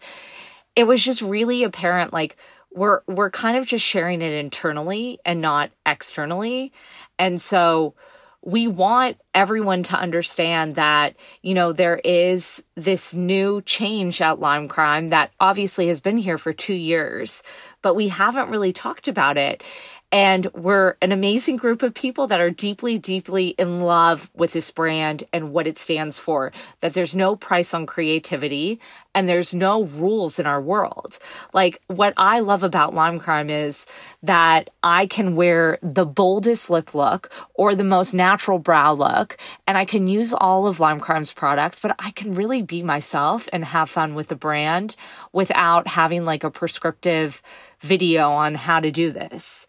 it 0.77 0.85
was 0.85 1.05
just 1.05 1.23
really 1.23 1.65
apparent 1.65 2.13
like 2.13 2.37
we're 2.71 3.01
we're 3.07 3.31
kind 3.31 3.57
of 3.57 3.67
just 3.67 3.85
sharing 3.85 4.23
it 4.23 4.33
internally 4.33 5.19
and 5.25 5.41
not 5.41 5.71
externally. 5.87 6.73
And 7.19 7.41
so 7.41 7.95
we 8.43 8.69
want 8.69 9.17
everyone 9.35 9.83
to 9.83 9.97
understand 9.97 10.77
that, 10.77 11.17
you 11.43 11.55
know, 11.55 11.73
there 11.73 11.99
is 11.99 12.63
this 12.77 13.13
new 13.13 13.61
change 13.63 14.23
at 14.23 14.39
Lime 14.39 14.69
Crime 14.69 15.11
that 15.11 15.33
obviously 15.41 15.89
has 15.89 16.01
been 16.01 16.17
here 16.17 16.39
for 16.39 16.53
two 16.53 16.75
years, 16.75 17.43
but 17.83 17.95
we 17.95 18.09
haven't 18.09 18.49
really 18.49 18.73
talked 18.73 19.09
about 19.09 19.37
it. 19.37 19.63
And 20.11 20.47
we're 20.55 20.97
an 21.03 21.13
amazing 21.13 21.59
group 21.59 21.83
of 21.83 21.93
people 21.93 22.29
that 22.29 22.41
are 22.41 22.51
deeply, 22.51 22.99
deeply 22.99 23.49
in 23.59 23.83
love 23.83 24.31
with 24.35 24.55
this 24.55 24.71
brand 24.71 25.25
and 25.35 25.53
what 25.53 25.67
it 25.67 25.79
stands 25.79 26.19
for. 26.19 26.51
That 26.81 26.95
there's 26.95 27.15
no 27.15 27.37
price 27.37 27.75
on 27.75 27.85
creativity 27.85 28.81
and 29.15 29.29
there's 29.29 29.53
no 29.53 29.85
rules 29.85 30.39
in 30.39 30.47
our 30.47 30.63
world. 30.63 31.19
Like 31.53 31.83
what 31.89 32.15
I 32.17 32.41
love 32.41 32.63
about 32.63 32.95
Lime 32.95 33.19
Crime 33.19 33.51
is 33.51 33.85
that 34.23 34.71
I 34.83 35.07
can 35.07 35.37
wear 35.37 35.79
the 35.83 36.07
boldest 36.07 36.71
lip 36.71 36.95
look 36.95 37.31
or 37.53 37.75
the 37.75 37.85
most 37.85 38.15
natural 38.15 38.59
brow 38.59 38.95
look 38.95 39.37
and 39.67 39.77
I 39.77 39.85
can 39.85 40.07
use 40.07 40.33
all 40.33 40.67
of 40.67 40.81
Lime 40.81 41.01
Crime's 41.01 41.35
products, 41.35 41.81
but 41.81 41.95
I 41.99 42.13
can 42.13 42.35
really 42.35 42.63
be 42.63 42.83
myself 42.83 43.47
and 43.53 43.63
have 43.63 43.91
fun 43.91 44.15
with 44.15 44.29
the 44.29 44.37
brand 44.37 44.97
without 45.35 45.87
having 45.87 46.25
like 46.25 46.45
a 46.45 46.51
prescriptive 46.51 47.43
video 47.81 48.31
on 48.31 48.55
how 48.55 48.81
to 48.81 48.91
do 48.91 49.13
this. 49.13 49.67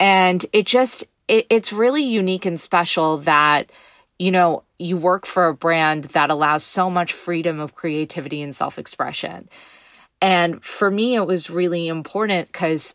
And 0.00 0.44
it 0.52 0.66
just, 0.66 1.04
it, 1.26 1.46
it's 1.50 1.72
really 1.72 2.04
unique 2.04 2.46
and 2.46 2.60
special 2.60 3.18
that, 3.18 3.70
you 4.18 4.30
know, 4.30 4.62
you 4.78 4.96
work 4.96 5.26
for 5.26 5.48
a 5.48 5.54
brand 5.54 6.04
that 6.04 6.30
allows 6.30 6.64
so 6.64 6.88
much 6.88 7.12
freedom 7.12 7.60
of 7.60 7.74
creativity 7.74 8.42
and 8.42 8.54
self 8.54 8.78
expression. 8.78 9.48
And 10.20 10.64
for 10.64 10.90
me, 10.90 11.14
it 11.14 11.26
was 11.26 11.50
really 11.50 11.88
important 11.88 12.48
because 12.48 12.94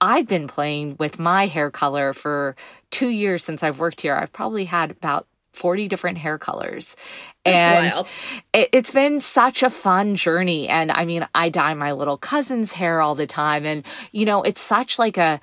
I've 0.00 0.26
been 0.26 0.48
playing 0.48 0.96
with 0.98 1.18
my 1.18 1.46
hair 1.46 1.70
color 1.70 2.12
for 2.12 2.56
two 2.90 3.08
years 3.08 3.44
since 3.44 3.62
I've 3.62 3.78
worked 3.78 4.00
here. 4.00 4.14
I've 4.14 4.32
probably 4.32 4.64
had 4.64 4.90
about 4.90 5.26
40 5.54 5.86
different 5.88 6.18
hair 6.18 6.36
colors. 6.36 6.96
That's 7.44 7.98
and 7.98 8.06
it, 8.52 8.68
it's 8.72 8.90
been 8.90 9.20
such 9.20 9.62
a 9.62 9.70
fun 9.70 10.16
journey. 10.16 10.68
And 10.68 10.90
I 10.90 11.04
mean, 11.04 11.26
I 11.34 11.48
dye 11.48 11.74
my 11.74 11.92
little 11.92 12.18
cousin's 12.18 12.72
hair 12.72 13.00
all 13.00 13.14
the 13.14 13.26
time. 13.26 13.64
And, 13.64 13.84
you 14.10 14.24
know, 14.26 14.42
it's 14.42 14.60
such 14.60 14.98
like 14.98 15.16
a, 15.16 15.40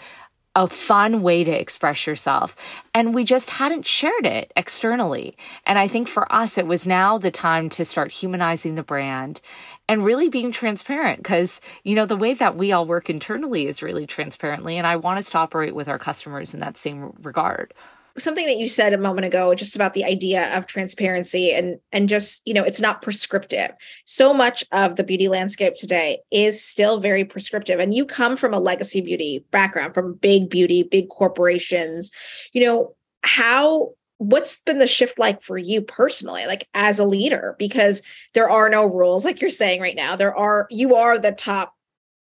a 0.56 0.68
fun 0.68 1.22
way 1.22 1.44
to 1.44 1.52
express 1.52 2.06
yourself. 2.06 2.56
And 2.94 3.16
we 3.16 3.24
just 3.24 3.50
hadn't 3.50 3.86
shared 3.86 4.26
it 4.26 4.52
externally. 4.58 5.38
And 5.66 5.80
I 5.80 5.88
think 5.88 6.10
for 6.10 6.32
us, 6.34 6.58
it 6.58 6.68
was 6.68 6.86
now 6.86 7.18
the 7.18 7.32
time 7.32 7.70
to 7.70 7.86
start 7.86 8.12
humanizing 8.12 8.76
the 8.76 8.84
brand 8.84 9.40
and 9.88 10.04
really 10.04 10.28
being 10.28 10.52
transparent 10.52 11.20
because, 11.20 11.62
you 11.84 11.96
know, 11.96 12.06
the 12.06 12.18
way 12.18 12.34
that 12.34 12.58
we 12.58 12.74
all 12.74 12.86
work 12.86 13.10
internally 13.10 13.68
is 13.68 13.82
really 13.82 14.06
transparently. 14.06 14.78
And 14.78 14.86
I 14.86 14.98
want 14.98 15.20
us 15.20 15.30
to 15.30 15.38
operate 15.38 15.74
with 15.74 15.88
our 15.88 16.00
customers 16.00 16.54
in 16.54 16.60
that 16.60 16.78
same 16.78 17.14
regard 17.22 17.74
something 18.18 18.46
that 18.46 18.58
you 18.58 18.68
said 18.68 18.94
a 18.94 18.98
moment 18.98 19.26
ago 19.26 19.54
just 19.56 19.76
about 19.76 19.94
the 19.94 20.04
idea 20.04 20.56
of 20.58 20.68
transparency 20.68 21.52
and 21.52 21.80
and 21.92 22.10
just 22.10 22.42
you 22.46 22.54
know 22.54 22.64
it's 22.64 22.82
not 22.82 23.02
prescriptive. 23.02 23.72
So 24.06 24.34
much 24.34 24.64
of 24.72 24.96
the 24.96 25.04
beauty 25.04 25.28
landscape 25.28 25.76
today 25.76 26.20
is 26.32 26.64
still 26.64 27.00
very 27.00 27.24
prescriptive 27.24 27.80
and 27.80 27.94
you 27.94 28.06
come 28.06 28.36
from 28.36 28.54
a 28.54 28.60
legacy 28.60 29.02
beauty 29.02 29.46
background 29.52 29.94
from 29.94 30.16
big 30.16 30.50
beauty 30.50 30.84
big 30.84 31.10
corporations. 31.10 32.12
You 32.54 32.66
know 32.66 32.96
how 33.24 33.92
what's 34.18 34.62
been 34.62 34.78
the 34.78 34.86
shift 34.86 35.18
like 35.18 35.42
for 35.42 35.58
you 35.58 35.82
personally 35.82 36.46
like 36.46 36.68
as 36.76 37.00
a 37.00 37.06
leader? 37.06 37.56
Because 37.58 38.04
there 38.34 38.50
are 38.50 38.70
no 38.70 38.86
rules 38.86 39.26
like 39.26 39.42
you're 39.42 39.50
saying 39.50 39.82
right 39.82 39.96
now. 39.96 40.16
There 40.16 40.36
are 40.36 40.68
you 40.70 40.96
are 40.96 41.18
the 41.18 41.32
top 41.32 41.74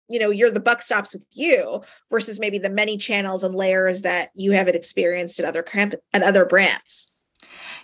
you 0.09 0.19
know 0.19 0.31
you're 0.31 0.51
the 0.51 0.61
buck 0.61 0.83
stops 0.83 1.15
with 1.15 1.25
you 1.33 1.83
versus 2.11 2.41
maybe 2.41 2.59
the 2.59 2.71
many 2.71 2.97
channels 2.97 3.43
and 3.45 3.55
layers 3.55 4.03
that 4.03 4.29
you 4.35 4.53
haven't 4.53 4.77
experienced 4.77 5.39
at 5.39 5.47
other 5.47 5.63
camp 5.63 5.95
at 6.13 6.23
other 6.23 6.45
brands 6.45 7.11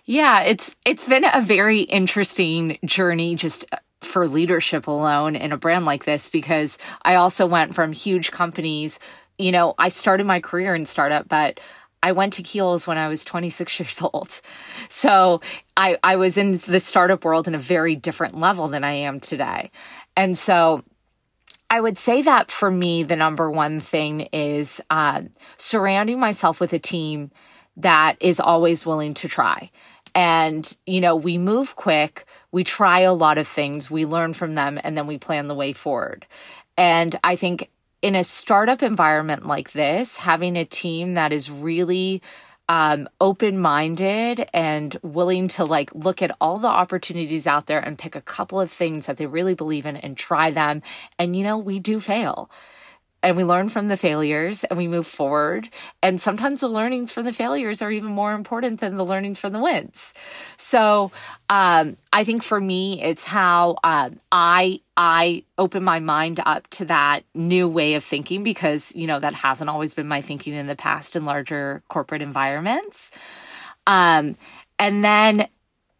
yeah 0.04 0.40
it's 0.40 0.74
it's 0.84 1.06
been 1.06 1.24
a 1.32 1.42
very 1.42 1.82
interesting 1.82 2.78
journey 2.84 3.34
just 3.34 3.64
uh, 3.72 3.76
for 4.00 4.26
leadership 4.26 4.86
alone 4.86 5.36
in 5.36 5.52
a 5.52 5.56
brand 5.56 5.84
like 5.84 6.04
this 6.04 6.28
because 6.28 6.78
i 7.02 7.14
also 7.14 7.46
went 7.46 7.74
from 7.74 7.92
huge 7.92 8.30
companies 8.30 8.98
you 9.38 9.52
know 9.52 9.74
i 9.78 9.88
started 9.88 10.26
my 10.26 10.40
career 10.40 10.74
in 10.74 10.86
startup 10.86 11.28
but 11.28 11.60
I 12.04 12.10
went 12.12 12.32
to 12.32 12.42
Kiehl's 12.42 12.86
when 12.86 12.98
I 12.98 13.08
was 13.08 13.24
26 13.24 13.78
years 13.80 14.02
old. 14.02 14.40
So 14.88 15.40
I, 15.76 15.96
I 16.02 16.16
was 16.16 16.36
in 16.36 16.54
the 16.66 16.80
startup 16.80 17.24
world 17.24 17.46
in 17.46 17.54
a 17.54 17.58
very 17.58 17.94
different 17.94 18.36
level 18.36 18.68
than 18.68 18.84
I 18.84 18.92
am 18.92 19.20
today. 19.20 19.70
And 20.16 20.36
so 20.36 20.82
I 21.72 21.80
would 21.80 21.96
say 21.96 22.20
that 22.20 22.50
for 22.50 22.70
me, 22.70 23.02
the 23.02 23.16
number 23.16 23.50
one 23.50 23.80
thing 23.80 24.28
is 24.30 24.78
uh, 24.90 25.22
surrounding 25.56 26.20
myself 26.20 26.60
with 26.60 26.74
a 26.74 26.78
team 26.78 27.30
that 27.78 28.18
is 28.20 28.38
always 28.40 28.84
willing 28.84 29.14
to 29.14 29.28
try. 29.28 29.70
And, 30.14 30.76
you 30.84 31.00
know, 31.00 31.16
we 31.16 31.38
move 31.38 31.74
quick, 31.74 32.26
we 32.50 32.62
try 32.62 33.00
a 33.00 33.14
lot 33.14 33.38
of 33.38 33.48
things, 33.48 33.90
we 33.90 34.04
learn 34.04 34.34
from 34.34 34.54
them, 34.54 34.78
and 34.84 34.98
then 34.98 35.06
we 35.06 35.16
plan 35.16 35.46
the 35.46 35.54
way 35.54 35.72
forward. 35.72 36.26
And 36.76 37.18
I 37.24 37.36
think 37.36 37.70
in 38.02 38.16
a 38.16 38.22
startup 38.22 38.82
environment 38.82 39.46
like 39.46 39.72
this, 39.72 40.18
having 40.18 40.58
a 40.58 40.66
team 40.66 41.14
that 41.14 41.32
is 41.32 41.50
really 41.50 42.20
um, 42.68 43.08
open 43.20 43.58
minded 43.58 44.48
and 44.52 44.96
willing 45.02 45.48
to 45.48 45.64
like 45.64 45.94
look 45.94 46.22
at 46.22 46.36
all 46.40 46.58
the 46.58 46.68
opportunities 46.68 47.46
out 47.46 47.66
there 47.66 47.80
and 47.80 47.98
pick 47.98 48.14
a 48.14 48.20
couple 48.20 48.60
of 48.60 48.70
things 48.70 49.06
that 49.06 49.16
they 49.16 49.26
really 49.26 49.54
believe 49.54 49.86
in 49.86 49.96
and 49.96 50.16
try 50.16 50.50
them. 50.50 50.82
And, 51.18 51.34
you 51.36 51.42
know, 51.42 51.58
we 51.58 51.80
do 51.80 52.00
fail. 52.00 52.50
And 53.22 53.36
we 53.36 53.44
learn 53.44 53.68
from 53.68 53.88
the 53.88 53.96
failures 53.96 54.64
and 54.64 54.76
we 54.76 54.88
move 54.88 55.06
forward. 55.06 55.68
And 56.02 56.20
sometimes 56.20 56.60
the 56.60 56.68
learnings 56.68 57.12
from 57.12 57.24
the 57.24 57.32
failures 57.32 57.80
are 57.80 57.90
even 57.90 58.10
more 58.10 58.32
important 58.32 58.80
than 58.80 58.96
the 58.96 59.04
learnings 59.04 59.38
from 59.38 59.52
the 59.52 59.60
wins. 59.60 60.12
So 60.56 61.12
um, 61.48 61.96
I 62.12 62.24
think 62.24 62.42
for 62.42 62.60
me, 62.60 63.02
it's 63.02 63.24
how 63.24 63.76
um, 63.84 64.18
I 64.30 64.80
I 64.96 65.44
open 65.56 65.84
my 65.84 66.00
mind 66.00 66.40
up 66.44 66.68
to 66.70 66.84
that 66.86 67.24
new 67.34 67.68
way 67.68 67.94
of 67.94 68.04
thinking 68.04 68.42
because 68.42 68.94
you 68.94 69.06
know 69.06 69.20
that 69.20 69.34
hasn't 69.34 69.70
always 69.70 69.94
been 69.94 70.08
my 70.08 70.20
thinking 70.20 70.54
in 70.54 70.66
the 70.66 70.76
past 70.76 71.16
in 71.16 71.24
larger 71.24 71.82
corporate 71.88 72.22
environments. 72.22 73.10
Um, 73.86 74.36
and 74.78 75.04
then 75.04 75.48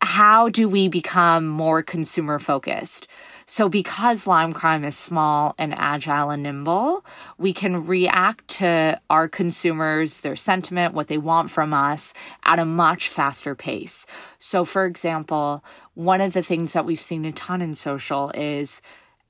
how 0.01 0.49
do 0.49 0.69
we 0.69 0.89
become 0.89 1.47
more 1.47 1.83
consumer 1.83 2.39
focused? 2.39 3.07
So, 3.47 3.69
because 3.69 4.27
Lime 4.27 4.53
Crime 4.53 4.85
is 4.85 4.97
small 4.97 5.55
and 5.59 5.75
agile 5.77 6.31
and 6.31 6.43
nimble, 6.43 7.05
we 7.39 7.53
can 7.53 7.87
react 7.87 8.47
to 8.59 9.01
our 9.11 9.29
consumers, 9.29 10.21
their 10.21 10.37
sentiment, 10.37 10.95
what 10.95 11.09
they 11.09 11.19
want 11.19 11.51
from 11.51 11.75
us 11.75 12.15
at 12.45 12.59
a 12.59 12.65
much 12.65 13.09
faster 13.09 13.55
pace. 13.55 14.07
So, 14.39 14.65
for 14.65 14.87
example, 14.87 15.65
one 15.95 16.21
of 16.21 16.33
the 16.33 16.43
things 16.43 16.73
that 16.73 16.87
we've 16.87 17.01
seen 17.01 17.25
a 17.25 17.33
ton 17.33 17.61
in 17.61 17.75
social 17.75 18.31
is 18.31 18.81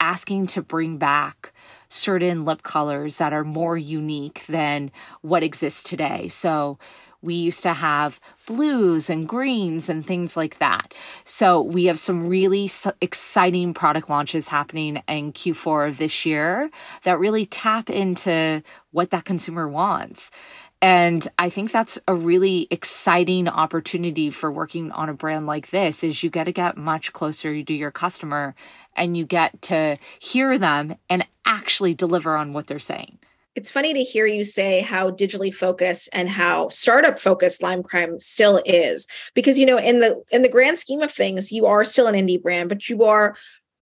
asking 0.01 0.49
to 0.49 0.63
bring 0.63 0.99
back 0.99 1.53
certain 1.89 2.45
lip 2.45 2.63
colors 2.65 3.19
that 3.19 3.33
are 3.33 3.45
more 3.45 3.77
unique 3.79 4.45
than 4.49 4.91
what 5.21 5.43
exists 5.43 5.83
today. 5.83 6.29
So, 6.29 6.79
we 7.23 7.35
used 7.35 7.63
to 7.63 7.73
have 7.73 8.21
blues 8.47 9.09
and 9.09 9.29
greens 9.29 9.89
and 9.89 10.05
things 10.05 10.37
like 10.37 10.59
that. 10.59 10.93
So 11.25 11.63
we 11.63 11.85
have 11.85 11.99
some 11.99 12.27
really 12.27 12.71
exciting 13.01 13.73
product 13.75 14.11
launches 14.11 14.49
happening 14.49 15.03
in 15.09 15.33
Q4 15.33 15.89
of 15.89 15.99
this 15.99 16.27
year 16.27 16.71
that 17.05 17.19
really 17.19 17.47
tap 17.47 17.89
into 17.89 18.63
what 18.91 19.11
that 19.11 19.25
consumer 19.25 19.69
wants. 19.69 20.31
And 20.83 21.27
I 21.39 21.49
think 21.49 21.71
that's 21.71 21.97
a 22.09 22.15
really 22.15 22.67
exciting 22.73 23.47
opportunity 23.47 24.31
for 24.31 24.51
working 24.51 24.91
on 24.91 25.09
a 25.09 25.15
brand 25.15 25.47
like 25.47 25.71
this 25.71 26.03
is 26.03 26.25
you 26.25 26.29
get 26.29 26.45
to 26.45 26.53
get 26.53 26.77
much 26.77 27.13
closer 27.13 27.63
to 27.63 27.73
your 27.73 27.93
customer 27.93 28.57
and 28.97 29.17
you 29.17 29.25
get 29.25 29.63
to 29.63 29.97
hear 30.19 30.59
them 30.59 30.97
and 31.09 31.25
actually 31.47 31.95
deliver 31.95 32.37
on 32.37 32.53
what 32.53 32.67
they're 32.67 32.81
saying 32.81 33.19
it's 33.55 33.71
funny 33.71 33.93
to 33.93 34.03
hear 34.03 34.27
you 34.27 34.45
say 34.45 34.81
how 34.81 35.11
digitally 35.11 35.55
focused 35.55 36.09
and 36.13 36.29
how 36.29 36.69
startup 36.71 37.19
focused 37.19 37.63
lime 37.63 37.83
crime 37.83 38.19
still 38.19 38.63
is 38.65 39.07
because 39.35 39.59
you 39.59 39.67
know 39.67 39.79
in 39.79 40.01
the 40.01 40.23
in 40.31 40.43
the 40.43 40.49
grand 40.49 40.79
scheme 40.79 41.03
of 41.03 41.13
things 41.13 41.53
you 41.53 41.67
are 41.67 41.85
still 41.85 42.07
an 42.07 42.15
indie 42.15 42.43
brand 42.43 42.69
but 42.69 42.89
you 42.89 43.05
are 43.05 43.37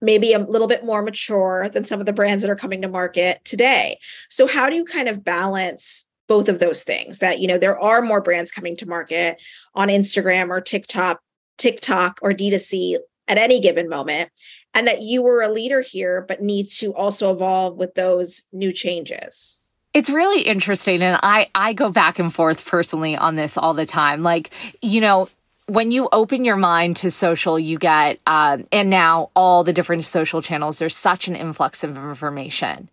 maybe 0.01 0.33
a 0.33 0.39
little 0.39 0.67
bit 0.67 0.85
more 0.85 1.03
mature 1.03 1.69
than 1.73 1.85
some 1.85 2.01
of 2.01 2.07
the 2.07 2.13
brands 2.13 2.43
that 2.43 2.51
are 2.51 2.57
coming 2.57 2.83
to 2.83 2.89
market 2.89 3.41
today. 3.45 3.99
So 4.29 4.47
how 4.47 4.69
do 4.69 4.77
you 4.77 4.85
kind 4.85 5.09
of 5.09 5.25
balance 5.25 6.05
both 6.29 6.49
of 6.49 6.59
those 6.59 6.83
things 6.83 7.21
that 7.21 7.41
you 7.41 7.47
know 7.47 7.59
there 7.59 7.79
are 7.79 8.03
more 8.03 8.21
brands 8.21 8.51
coming 8.51 8.77
to 8.77 8.87
market 8.87 9.41
on 9.75 9.89
Instagram 9.89 10.49
or 10.49 10.61
TikTok 10.61 11.21
TikTok 11.57 12.19
or 12.21 12.33
D2C 12.33 12.99
at 13.29 13.39
any 13.39 13.61
given 13.61 13.89
moment 13.89 14.31
and 14.77 14.87
that 14.87 15.01
you 15.01 15.23
were 15.23 15.43
a 15.43 15.51
leader 15.51 15.81
here 15.81 16.25
but 16.29 16.43
need 16.43 16.69
to 16.69 16.95
also 16.95 17.33
evolve 17.33 17.77
with 17.77 17.95
those 17.95 18.45
new 18.53 18.73
changes. 18.73 19.61
It's 19.95 20.11
really 20.11 20.43
interesting 20.43 21.03
and 21.03 21.19
i 21.23 21.49
i 21.55 21.73
go 21.73 21.91
back 21.91 22.19
and 22.19 22.33
forth 22.33 22.65
personally 22.65 23.17
on 23.17 23.35
this 23.35 23.57
all 23.57 23.75
the 23.75 23.87
time. 23.87 24.23
Like 24.23 24.51
you 24.83 25.01
know 25.01 25.29
when 25.69 25.91
you 25.91 26.09
open 26.13 26.45
your 26.45 26.57
mind 26.57 26.99
to 26.99 27.11
social 27.11 27.59
you 27.59 27.79
get 27.79 28.21
uh, 28.27 28.59
and 28.71 28.91
now 28.91 29.31
all 29.35 29.65
the 29.65 29.73
different 29.73 30.05
social 30.05 30.43
channels 30.43 30.79
there's 30.79 30.97
such 30.97 31.27
an 31.27 31.35
influx 31.35 31.83
of 31.83 31.97
information. 31.97 32.89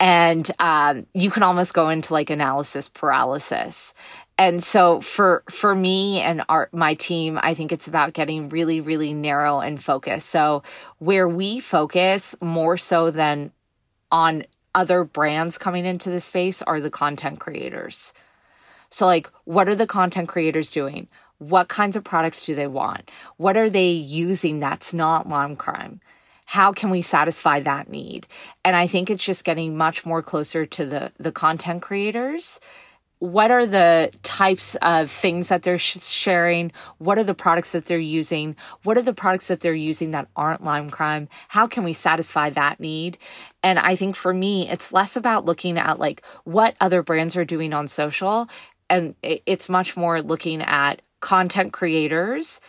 And 0.00 0.50
um, 0.58 1.06
you 1.14 1.30
can 1.30 1.44
almost 1.44 1.72
go 1.72 1.88
into 1.88 2.12
like 2.12 2.28
analysis 2.28 2.88
paralysis 2.88 3.94
and 4.38 4.62
so 4.62 5.00
for 5.00 5.44
for 5.48 5.74
me 5.74 6.20
and 6.20 6.42
our 6.48 6.68
my 6.72 6.94
team 6.94 7.38
i 7.42 7.54
think 7.54 7.72
it's 7.72 7.86
about 7.86 8.12
getting 8.12 8.48
really 8.48 8.80
really 8.80 9.14
narrow 9.14 9.60
and 9.60 9.82
focused. 9.82 10.28
So 10.30 10.62
where 10.98 11.28
we 11.28 11.60
focus 11.60 12.34
more 12.40 12.76
so 12.76 13.10
than 13.10 13.52
on 14.10 14.44
other 14.74 15.04
brands 15.04 15.58
coming 15.58 15.84
into 15.84 16.10
the 16.10 16.20
space 16.20 16.60
are 16.62 16.80
the 16.80 16.90
content 16.90 17.38
creators. 17.38 18.12
So 18.90 19.06
like 19.06 19.30
what 19.44 19.68
are 19.68 19.76
the 19.76 19.86
content 19.86 20.28
creators 20.28 20.70
doing? 20.70 21.08
What 21.38 21.68
kinds 21.68 21.96
of 21.96 22.04
products 22.04 22.46
do 22.46 22.54
they 22.54 22.66
want? 22.66 23.10
What 23.36 23.56
are 23.56 23.70
they 23.70 23.90
using 23.90 24.60
that's 24.60 24.94
not 24.94 25.28
lime 25.28 25.56
crime? 25.56 26.00
How 26.46 26.72
can 26.72 26.90
we 26.90 27.02
satisfy 27.02 27.60
that 27.60 27.88
need? 27.88 28.26
And 28.64 28.74
i 28.74 28.86
think 28.88 29.10
it's 29.10 29.24
just 29.24 29.44
getting 29.44 29.76
much 29.76 30.04
more 30.04 30.22
closer 30.22 30.66
to 30.66 30.86
the 30.86 31.12
the 31.18 31.32
content 31.32 31.82
creators 31.82 32.58
what 33.18 33.50
are 33.50 33.64
the 33.64 34.10
types 34.22 34.74
of 34.82 35.10
things 35.10 35.48
that 35.48 35.62
they're 35.62 35.78
sh- 35.78 36.02
sharing? 36.02 36.72
What 36.98 37.18
are 37.18 37.24
the 37.24 37.34
products 37.34 37.72
that 37.72 37.86
they're 37.86 37.98
using? 37.98 38.56
What 38.82 38.98
are 38.98 39.02
the 39.02 39.14
products 39.14 39.48
that 39.48 39.60
they're 39.60 39.72
using 39.72 40.10
that 40.10 40.28
aren't 40.36 40.64
Lime 40.64 40.90
Crime? 40.90 41.28
How 41.48 41.66
can 41.66 41.84
we 41.84 41.92
satisfy 41.92 42.50
that 42.50 42.80
need? 42.80 43.18
And 43.62 43.78
I 43.78 43.96
think 43.96 44.16
for 44.16 44.34
me, 44.34 44.68
it's 44.68 44.92
less 44.92 45.16
about 45.16 45.44
looking 45.44 45.78
at 45.78 45.98
like 45.98 46.22
what 46.44 46.76
other 46.80 47.02
brands 47.02 47.36
are 47.36 47.44
doing 47.44 47.72
on 47.72 47.88
social. 47.88 48.48
And 48.90 49.14
it's 49.22 49.68
much 49.68 49.96
more 49.96 50.20
looking 50.20 50.60
at 50.60 51.00
content 51.20 51.72
creators 51.72 52.60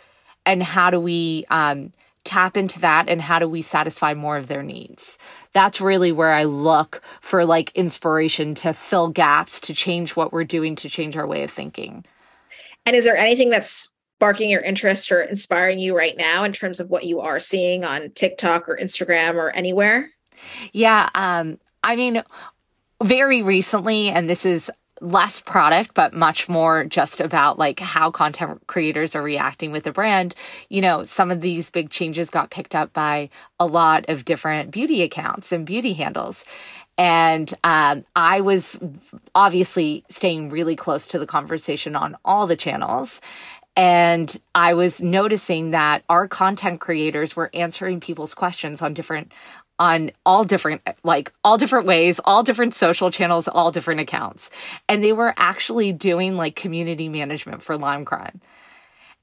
and 0.46 0.64
how 0.64 0.90
do 0.90 1.00
we 1.00 1.46
um, 1.50 1.92
tap 2.26 2.58
into 2.58 2.80
that 2.80 3.08
and 3.08 3.22
how 3.22 3.40
do 3.40 3.48
we 3.48 3.62
satisfy 3.62 4.14
more 4.14 4.36
of 4.36 4.48
their 4.48 4.64
needs. 4.64 5.18
That's 5.54 5.80
really 5.80 6.12
where 6.12 6.34
i 6.34 6.44
look 6.44 7.02
for 7.22 7.46
like 7.46 7.72
inspiration 7.76 8.56
to 8.56 8.74
fill 8.74 9.10
gaps 9.10 9.60
to 9.62 9.74
change 9.74 10.16
what 10.16 10.34
we're 10.34 10.44
doing 10.44 10.76
to 10.78 10.90
change 10.90 11.16
our 11.16 11.28
way 11.28 11.44
of 11.44 11.52
thinking. 11.52 12.04
And 12.86 12.96
is 12.96 13.06
there 13.06 13.16
anything 13.16 13.50
that's 13.50 13.94
sparking 14.18 14.50
your 14.50 14.62
interest 14.62 15.12
or 15.12 15.22
inspiring 15.22 15.80
you 15.80 15.96
right 15.96 16.18
now 16.18 16.44
in 16.44 16.52
terms 16.52 16.80
of 16.80 16.90
what 16.90 17.06
you 17.06 17.22
are 17.22 17.40
seeing 17.40 17.86
on 17.86 18.10
tiktok 18.12 18.68
or 18.68 18.78
instagram 18.78 19.36
or 19.36 19.52
anywhere? 19.52 20.10
Yeah 20.74 21.10
um 21.16 21.58
i 21.84 21.96
mean 21.96 22.24
very 23.04 23.42
recently 23.42 24.10
and 24.10 24.30
this 24.30 24.46
is 24.46 24.72
less 25.02 25.42
product, 25.42 25.94
but 25.94 26.14
much 26.14 26.48
more 26.48 26.86
just 26.86 27.20
about 27.20 27.60
like 27.60 27.80
how 27.80 28.12
content 28.12 28.66
creators 28.68 29.16
are 29.16 29.22
reacting 29.22 29.72
with 29.72 29.84
the 29.84 29.92
brand. 29.92 30.36
You 30.70 30.82
know, 30.82 31.04
some 31.04 31.32
of 31.32 31.42
these 31.42 31.70
big 31.70 31.90
changes 31.90 32.30
got 32.30 32.52
picked 32.52 32.76
up 32.76 32.94
by 32.94 33.30
a 33.60 33.66
lot 33.66 34.06
of 34.10 34.26
different 34.26 34.72
beauty 34.72 35.02
accounts 35.02 35.52
and 35.52 35.66
beauty 35.66 35.94
handles. 35.94 36.46
And 36.98 37.54
um, 37.64 38.06
I 38.16 38.42
was 38.42 38.80
obviously 39.34 40.06
staying 40.10 40.50
really 40.50 40.78
close 40.78 41.08
to 41.08 41.20
the 41.20 41.28
conversation 41.28 41.96
on 41.96 42.16
all 42.24 42.48
the 42.48 42.56
channels. 42.56 43.20
And 43.76 44.36
I 44.54 44.74
was 44.74 45.02
noticing 45.02 45.72
that 45.72 46.04
our 46.08 46.30
content 46.30 46.80
creators 46.80 47.36
were 47.36 47.50
answering 47.54 48.00
people's 48.00 48.34
questions 48.34 48.82
on 48.82 48.94
different 48.94 49.34
on 49.80 50.12
all 50.26 50.44
different 50.44 50.82
like 51.04 51.34
all 51.44 51.58
different 51.58 51.86
ways 51.86 52.20
all 52.24 52.44
different 52.44 52.74
social 52.74 53.12
channels 53.12 53.48
all 53.48 53.72
different 53.72 54.00
accounts. 54.00 54.50
And 54.88 55.04
they 55.04 55.14
were 55.14 55.34
actually 55.38 55.92
doing 55.92 56.36
like 56.36 56.56
community 56.56 57.10
management 57.10 57.62
for 57.62 57.78
lime 57.78 58.06
crime. 58.06 58.42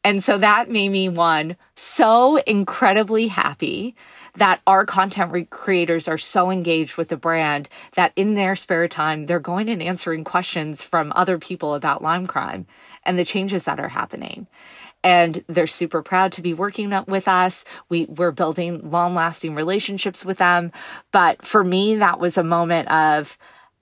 And 0.05 0.23
so 0.23 0.37
that 0.39 0.69
made 0.69 0.89
me 0.89 1.09
one 1.09 1.57
so 1.77 2.37
incredibly 2.39 3.29
happy 3.29 3.95
that 4.35 4.61
our 4.67 4.85
content 4.85 5.33
re- 5.33 5.45
creators 5.45 6.09
are 6.09 6.19
so 6.19 6.51
engaged 6.51 6.97
with 6.97 7.09
the 7.09 7.17
brand 7.17 7.69
that 7.95 8.13
in 8.17 8.35
their 8.35 8.57
spare 8.57 8.89
time 8.89 9.27
they're 9.27 9.39
going 9.39 9.69
and 9.69 9.83
answering 9.83 10.25
questions 10.25 10.83
from 10.83 11.13
other 11.15 11.39
people 11.39 11.75
about 11.75 12.03
lime 12.03 12.27
crime 12.27 12.67
and 13.05 13.19
the 13.19 13.25
changes 13.25 13.65
that 13.65 13.79
are 13.79 13.89
happening 13.89 14.47
and 15.05 15.45
they're 15.49 15.67
super 15.67 16.03
proud 16.03 16.33
to 16.33 16.43
be 16.43 16.55
working 16.55 16.93
with 17.07 17.29
us. 17.29 17.65
We 17.89 18.07
we're 18.07 18.33
building 18.33 18.91
long 18.91 19.15
lasting 19.15 19.55
relationships 19.55 20.25
with 20.25 20.39
them. 20.39 20.73
But 21.11 21.45
for 21.45 21.65
me, 21.65 21.97
that 21.97 22.21
was 22.21 22.39
a 22.39 22.45
moment 22.45 22.91
of 22.91 23.37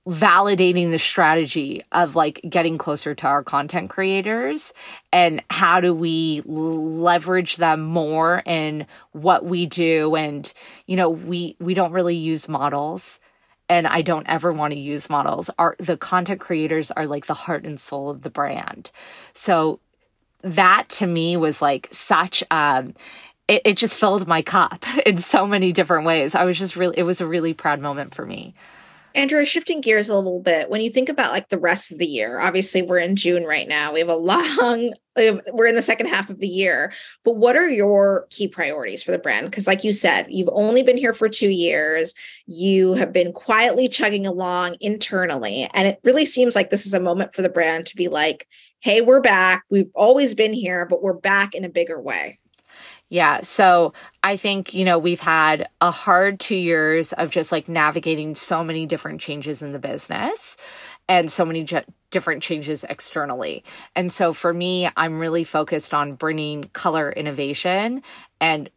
validating 0.09 0.91
the 0.91 0.99
strategy 0.99 1.85
of 1.93 2.17
like 2.17 2.41
getting 2.49 2.79
closer 2.79 3.15
to 3.15 3.27
our 3.27 3.45
content 3.45 3.91
creators 3.91 4.73
and 5.13 5.43
how 5.51 5.79
do 5.79 5.95
we 5.95 6.43
leverage 6.47 7.57
them 7.57 7.83
more 7.83 8.43
in 8.47 8.87
what 9.13 9.45
we 9.45 9.67
do 9.67 10.17
and 10.17 10.55
you 10.87 10.97
know 10.97 11.11
we 11.11 11.55
we 11.61 11.75
don't 11.75 11.93
really 11.93 12.17
use 12.17 12.49
models 12.49 13.21
and 13.69 13.87
I 13.87 14.03
don't 14.03 14.27
ever 14.27 14.53
want 14.53 14.73
to 14.73 14.81
use 14.81 15.09
models. 15.09 15.49
Our 15.57 15.77
the 15.79 15.97
content 15.97 16.41
creators 16.41 16.91
are 16.91 17.07
like 17.07 17.27
the 17.27 17.35
heart 17.35 17.65
and 17.65 17.79
soul 17.79 18.11
of 18.11 18.23
the 18.23 18.31
brand. 18.31 18.91
So 19.33 19.79
that 20.43 20.89
to 20.89 21.07
me 21.07 21.37
was 21.37 21.61
like 21.61 21.89
such 21.91 22.43
um 22.51 22.95
it, 23.49 23.63
it 23.65 23.77
just 23.77 23.95
filled 23.95 24.29
my 24.29 24.43
cup 24.43 24.85
in 25.07 25.19
so 25.19 25.47
many 25.47 25.73
different 25.73 26.07
ways. 26.07 26.35
I 26.35 26.45
was 26.45 26.59
just 26.59 26.77
really 26.77 26.99
it 26.99 27.03
was 27.03 27.21
a 27.21 27.27
really 27.27 27.55
proud 27.55 27.81
moment 27.81 28.15
for 28.15 28.25
me. 28.25 28.55
Andrew, 29.15 29.45
shifting 29.45 29.81
gears 29.81 30.09
a 30.09 30.15
little 30.15 30.41
bit, 30.41 30.71
when 30.71 30.81
you 30.81 30.91
think 30.91 31.09
about 31.09 31.33
like 31.33 31.49
the 31.49 31.59
rest 31.59 31.91
of 31.91 31.99
the 31.99 32.07
year, 32.07 32.39
obviously 32.39 32.81
we're 32.81 32.99
in 32.99 33.17
June 33.17 33.45
right 33.45 33.67
now. 33.67 33.93
We 33.93 33.99
have 33.99 34.09
a 34.09 34.15
long, 34.15 34.93
we're 35.17 35.67
in 35.67 35.75
the 35.75 35.83
second 35.83 36.07
half 36.07 36.31
of 36.31 36.39
the 36.39 36.49
year. 36.49 36.93
But 37.25 37.37
what 37.37 37.57
are 37.57 37.69
your 37.69 38.27
key 38.31 38.47
priorities 38.47 39.03
for 39.03 39.11
the 39.11 39.19
brand? 39.19 39.51
Because, 39.51 39.67
like 39.67 39.83
you 39.83 39.93
said, 39.93 40.27
you've 40.29 40.51
only 40.53 40.83
been 40.83 40.97
here 40.97 41.13
for 41.13 41.29
two 41.29 41.49
years. 41.49 42.15
You 42.47 42.95
have 42.95 43.13
been 43.13 43.33
quietly 43.33 43.89
chugging 43.89 44.27
along 44.27 44.77
internally. 44.81 45.69
And 45.75 45.89
it 45.89 45.99
really 46.05 46.25
seems 46.25 46.55
like 46.55 46.71
this 46.71 46.87
is 46.87 46.95
a 46.95 47.01
moment 47.01 47.35
for 47.35 47.43
the 47.43 47.49
brand 47.49 47.87
to 47.87 47.97
be 47.97 48.07
like, 48.09 48.47
hey, 48.81 49.03
we're 49.03 49.21
back. 49.21 49.65
We've 49.69 49.91
always 49.95 50.35
been 50.35 50.55
here, 50.55 50.87
but 50.87 51.03
we're 51.03 51.13
back 51.13 51.55
in 51.55 51.65
a 51.65 51.69
bigger 51.69 52.01
way. 52.01 52.39
Yeah. 53.11 53.41
So 53.43 53.93
I 54.23 54.37
think, 54.37 54.73
you 54.73 54.85
know, 54.85 54.99
we've 54.99 55.21
had 55.21 55.69
a 55.81 55.91
hard 55.91 56.41
two 56.41 56.57
years 56.57 57.13
of 57.15 57.31
just 57.31 57.53
like 57.53 57.69
navigating 57.69 58.35
so 58.35 58.65
many 58.65 58.87
different 58.87 59.21
changes 59.21 59.63
in 59.63 59.73
the 59.73 59.79
business 59.79 60.57
and 61.09 61.31
so 61.31 61.45
many 61.45 61.65
j- 61.65 61.85
different 62.11 62.43
changes 62.43 62.85
externally. 62.85 63.65
And 63.97 64.13
so 64.13 64.33
for 64.33 64.55
me, 64.55 64.89
I'm 64.97 65.19
really 65.19 65.45
focused 65.45 65.93
on 65.93 66.15
bringing 66.15 66.71
color 66.73 67.11
innovation 67.11 68.03
and 68.41 68.71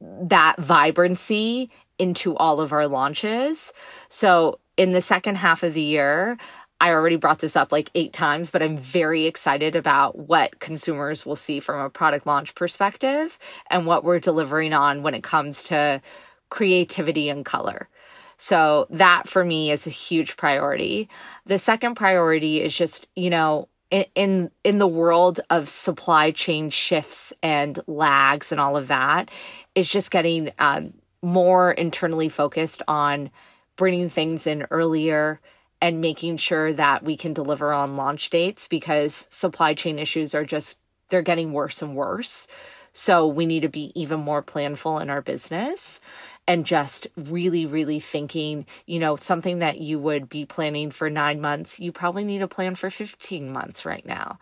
that 0.00 0.56
vibrancy 0.60 1.68
into 1.98 2.36
all 2.36 2.60
of 2.60 2.72
our 2.72 2.86
launches. 2.86 3.72
So 4.08 4.60
in 4.76 4.92
the 4.92 5.00
second 5.00 5.34
half 5.34 5.64
of 5.64 5.74
the 5.74 5.82
year, 5.82 6.38
I 6.80 6.90
already 6.90 7.16
brought 7.16 7.38
this 7.38 7.56
up 7.56 7.72
like 7.72 7.90
eight 7.94 8.12
times, 8.12 8.50
but 8.50 8.62
I'm 8.62 8.76
very 8.76 9.26
excited 9.26 9.76
about 9.76 10.18
what 10.18 10.60
consumers 10.60 11.24
will 11.24 11.36
see 11.36 11.60
from 11.60 11.80
a 11.80 11.90
product 11.90 12.26
launch 12.26 12.54
perspective 12.54 13.38
and 13.70 13.86
what 13.86 14.04
we're 14.04 14.18
delivering 14.18 14.72
on 14.72 15.02
when 15.02 15.14
it 15.14 15.22
comes 15.22 15.62
to 15.64 16.02
creativity 16.50 17.28
and 17.28 17.44
color. 17.44 17.88
So 18.36 18.86
that 18.90 19.28
for 19.28 19.44
me 19.44 19.70
is 19.70 19.86
a 19.86 19.90
huge 19.90 20.36
priority. 20.36 21.08
The 21.46 21.58
second 21.58 21.94
priority 21.94 22.60
is 22.60 22.76
just, 22.76 23.06
you 23.14 23.30
know, 23.30 23.68
in 23.90 24.50
in, 24.64 24.78
the 24.78 24.88
world 24.88 25.40
of 25.50 25.68
supply 25.68 26.32
chain 26.32 26.70
shifts 26.70 27.32
and 27.42 27.78
lags 27.86 28.50
and 28.50 28.60
all 28.60 28.76
of 28.76 28.88
that, 28.88 29.30
is 29.74 29.88
just 29.88 30.10
getting 30.10 30.50
um, 30.58 30.92
more 31.22 31.72
internally 31.72 32.28
focused 32.28 32.82
on 32.88 33.30
bringing 33.76 34.08
things 34.08 34.46
in 34.46 34.66
earlier, 34.70 35.40
and 35.84 36.00
making 36.00 36.38
sure 36.38 36.72
that 36.72 37.04
we 37.04 37.14
can 37.14 37.34
deliver 37.34 37.70
on 37.70 37.98
launch 37.98 38.30
dates 38.30 38.66
because 38.68 39.26
supply 39.28 39.74
chain 39.74 39.98
issues 39.98 40.34
are 40.34 40.46
just 40.46 40.78
they're 41.10 41.20
getting 41.20 41.52
worse 41.52 41.82
and 41.82 41.94
worse. 41.94 42.46
So 42.94 43.26
we 43.26 43.44
need 43.44 43.60
to 43.60 43.68
be 43.68 43.92
even 43.94 44.20
more 44.20 44.42
planful 44.42 45.02
in 45.02 45.10
our 45.10 45.20
business 45.20 46.00
and 46.48 46.64
just 46.64 47.06
really, 47.18 47.66
really 47.66 48.00
thinking, 48.00 48.64
you 48.86 48.98
know, 48.98 49.16
something 49.16 49.58
that 49.58 49.78
you 49.78 49.98
would 49.98 50.26
be 50.26 50.46
planning 50.46 50.90
for 50.90 51.10
nine 51.10 51.42
months, 51.42 51.78
you 51.78 51.92
probably 51.92 52.24
need 52.24 52.40
a 52.40 52.48
plan 52.48 52.76
for 52.76 52.88
15 52.88 53.52
months 53.52 53.84
right 53.84 54.06
now. 54.06 54.38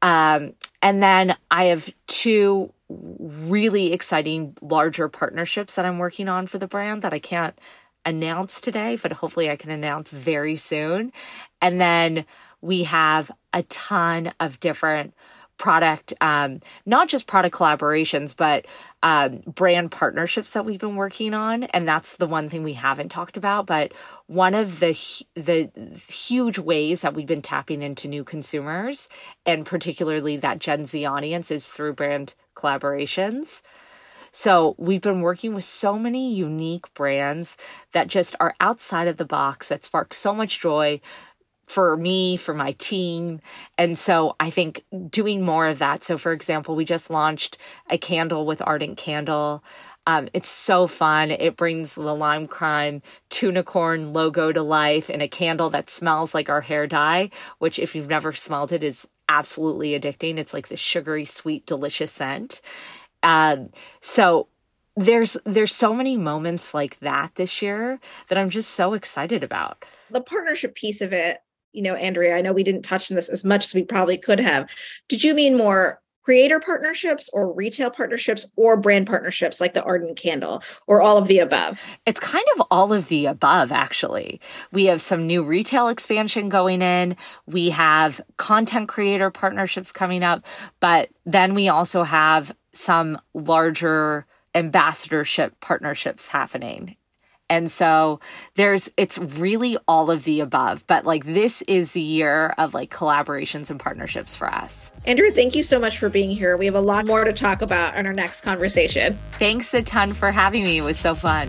Um, 0.00 0.54
and 0.80 1.02
then 1.02 1.36
I 1.50 1.64
have 1.64 1.90
two 2.06 2.72
really 2.88 3.92
exciting 3.92 4.56
larger 4.62 5.10
partnerships 5.10 5.74
that 5.74 5.84
I'm 5.84 5.98
working 5.98 6.30
on 6.30 6.46
for 6.46 6.56
the 6.56 6.66
brand 6.66 7.02
that 7.02 7.12
I 7.12 7.18
can't 7.18 7.58
announce 8.04 8.60
today, 8.60 8.98
but 9.00 9.12
hopefully 9.12 9.50
I 9.50 9.56
can 9.56 9.70
announce 9.70 10.10
very 10.10 10.56
soon. 10.56 11.12
And 11.60 11.80
then 11.80 12.24
we 12.60 12.84
have 12.84 13.30
a 13.52 13.62
ton 13.64 14.32
of 14.40 14.60
different 14.60 15.14
product, 15.58 16.12
um, 16.20 16.60
not 16.86 17.08
just 17.08 17.28
product 17.28 17.54
collaborations, 17.54 18.34
but 18.34 18.66
um, 19.04 19.42
brand 19.46 19.92
partnerships 19.92 20.52
that 20.52 20.64
we've 20.64 20.80
been 20.80 20.96
working 20.96 21.34
on. 21.34 21.64
And 21.64 21.86
that's 21.86 22.16
the 22.16 22.26
one 22.26 22.48
thing 22.48 22.64
we 22.64 22.72
haven't 22.72 23.10
talked 23.10 23.36
about. 23.36 23.66
But 23.66 23.92
one 24.26 24.54
of 24.54 24.80
the 24.80 24.98
the 25.34 25.70
huge 26.08 26.58
ways 26.58 27.02
that 27.02 27.14
we've 27.14 27.26
been 27.26 27.42
tapping 27.42 27.82
into 27.82 28.08
new 28.08 28.24
consumers, 28.24 29.08
and 29.46 29.64
particularly 29.64 30.36
that 30.38 30.58
Gen 30.58 30.84
Z 30.84 31.04
audience, 31.04 31.50
is 31.50 31.68
through 31.68 31.94
brand 31.94 32.34
collaborations. 32.56 33.62
So 34.32 34.74
we've 34.78 35.02
been 35.02 35.20
working 35.20 35.54
with 35.54 35.64
so 35.64 35.98
many 35.98 36.32
unique 36.34 36.92
brands 36.94 37.56
that 37.92 38.08
just 38.08 38.34
are 38.40 38.54
outside 38.60 39.06
of 39.08 39.18
the 39.18 39.24
box 39.26 39.68
that 39.68 39.84
spark 39.84 40.14
so 40.14 40.34
much 40.34 40.60
joy 40.60 41.00
for 41.68 41.96
me, 41.96 42.36
for 42.36 42.54
my 42.54 42.72
team. 42.72 43.40
And 43.78 43.96
so 43.96 44.34
I 44.40 44.50
think 44.50 44.84
doing 45.10 45.42
more 45.42 45.68
of 45.68 45.78
that. 45.78 46.02
So, 46.02 46.18
for 46.18 46.32
example, 46.32 46.74
we 46.74 46.84
just 46.84 47.10
launched 47.10 47.58
a 47.90 47.98
candle 47.98 48.46
with 48.46 48.62
Ardent 48.62 48.98
Candle. 48.98 49.62
Um, 50.06 50.28
it's 50.34 50.48
so 50.50 50.86
fun. 50.86 51.30
It 51.30 51.56
brings 51.56 51.94
the 51.94 52.02
Lime 52.14 52.48
Crime 52.48 53.02
Tunicorn 53.30 54.12
logo 54.12 54.50
to 54.50 54.62
life 54.62 55.08
in 55.08 55.20
a 55.20 55.28
candle 55.28 55.70
that 55.70 55.88
smells 55.90 56.34
like 56.34 56.48
our 56.48 56.60
hair 56.60 56.86
dye, 56.86 57.30
which, 57.58 57.78
if 57.78 57.94
you've 57.94 58.08
never 58.08 58.32
smelled 58.32 58.72
it, 58.72 58.82
is 58.82 59.06
absolutely 59.28 59.98
addicting. 59.98 60.38
It's 60.38 60.52
like 60.52 60.68
the 60.68 60.76
sugary, 60.76 61.24
sweet, 61.24 61.64
delicious 61.66 62.12
scent. 62.12 62.60
Um, 63.22 63.70
so 64.00 64.48
there's 64.96 65.36
there's 65.44 65.74
so 65.74 65.94
many 65.94 66.16
moments 66.16 66.74
like 66.74 66.98
that 67.00 67.34
this 67.36 67.62
year 67.62 67.98
that 68.28 68.38
I'm 68.38 68.50
just 68.50 68.72
so 68.72 68.94
excited 68.94 69.42
about. 69.42 69.84
The 70.10 70.20
partnership 70.20 70.74
piece 70.74 71.00
of 71.00 71.12
it, 71.12 71.38
you 71.72 71.82
know, 71.82 71.94
Andrea, 71.94 72.36
I 72.36 72.42
know 72.42 72.52
we 72.52 72.64
didn't 72.64 72.82
touch 72.82 73.10
on 73.10 73.14
this 73.14 73.28
as 73.28 73.44
much 73.44 73.64
as 73.64 73.74
we 73.74 73.84
probably 73.84 74.18
could 74.18 74.40
have. 74.40 74.68
Did 75.08 75.24
you 75.24 75.34
mean 75.34 75.56
more 75.56 76.02
creator 76.22 76.60
partnerships 76.60 77.28
or 77.32 77.52
retail 77.52 77.90
partnerships 77.90 78.50
or 78.56 78.76
brand 78.76 79.06
partnerships 79.06 79.60
like 79.60 79.74
the 79.74 79.82
Arden 79.82 80.14
Candle 80.14 80.62
or 80.86 81.02
all 81.02 81.16
of 81.16 81.26
the 81.26 81.38
above? 81.38 81.80
It's 82.06 82.20
kind 82.20 82.44
of 82.56 82.66
all 82.70 82.92
of 82.92 83.08
the 83.08 83.26
above, 83.26 83.72
actually. 83.72 84.40
We 84.70 84.84
have 84.86 85.00
some 85.00 85.26
new 85.26 85.44
retail 85.44 85.88
expansion 85.88 86.48
going 86.48 86.82
in, 86.82 87.16
we 87.46 87.70
have 87.70 88.20
content 88.36 88.88
creator 88.88 89.30
partnerships 89.30 89.90
coming 89.90 90.22
up, 90.22 90.44
but 90.80 91.08
then 91.26 91.54
we 91.54 91.68
also 91.68 92.04
have 92.04 92.54
some 92.72 93.18
larger 93.34 94.26
ambassadorship 94.54 95.58
partnerships 95.60 96.28
happening 96.28 96.96
and 97.52 97.70
so 97.70 98.18
there's, 98.54 98.90
it's 98.96 99.18
really 99.18 99.76
all 99.86 100.10
of 100.10 100.24
the 100.24 100.40
above. 100.40 100.86
But 100.86 101.04
like 101.04 101.26
this 101.26 101.60
is 101.68 101.92
the 101.92 102.00
year 102.00 102.54
of 102.56 102.72
like 102.72 102.90
collaborations 102.90 103.68
and 103.68 103.78
partnerships 103.78 104.34
for 104.34 104.48
us. 104.48 104.90
Andrea, 105.04 105.32
thank 105.32 105.54
you 105.54 105.62
so 105.62 105.78
much 105.78 105.98
for 105.98 106.08
being 106.08 106.30
here. 106.30 106.56
We 106.56 106.64
have 106.64 106.74
a 106.74 106.80
lot 106.80 107.06
more 107.06 107.24
to 107.24 107.32
talk 107.34 107.60
about 107.60 107.94
in 107.98 108.06
our 108.06 108.14
next 108.14 108.40
conversation. 108.40 109.18
Thanks 109.32 109.74
a 109.74 109.82
ton 109.82 110.14
for 110.14 110.32
having 110.32 110.64
me. 110.64 110.78
It 110.78 110.82
was 110.82 110.98
so 110.98 111.14
fun. 111.14 111.46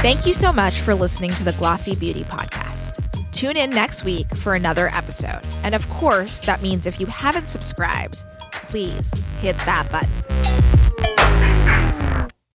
Thank 0.00 0.24
you 0.24 0.32
so 0.32 0.50
much 0.50 0.80
for 0.80 0.94
listening 0.94 1.32
to 1.32 1.44
the 1.44 1.52
Glossy 1.52 1.94
Beauty 1.94 2.24
Podcast. 2.24 3.05
Tune 3.36 3.58
in 3.58 3.68
next 3.68 4.02
week 4.02 4.34
for 4.34 4.54
another 4.54 4.88
episode. 4.88 5.42
And 5.62 5.74
of 5.74 5.86
course, 5.90 6.40
that 6.46 6.62
means 6.62 6.86
if 6.86 6.98
you 6.98 7.04
haven't 7.04 7.50
subscribed, 7.50 8.24
please 8.50 9.12
hit 9.42 9.58
that 9.66 9.86
button. 9.92 10.08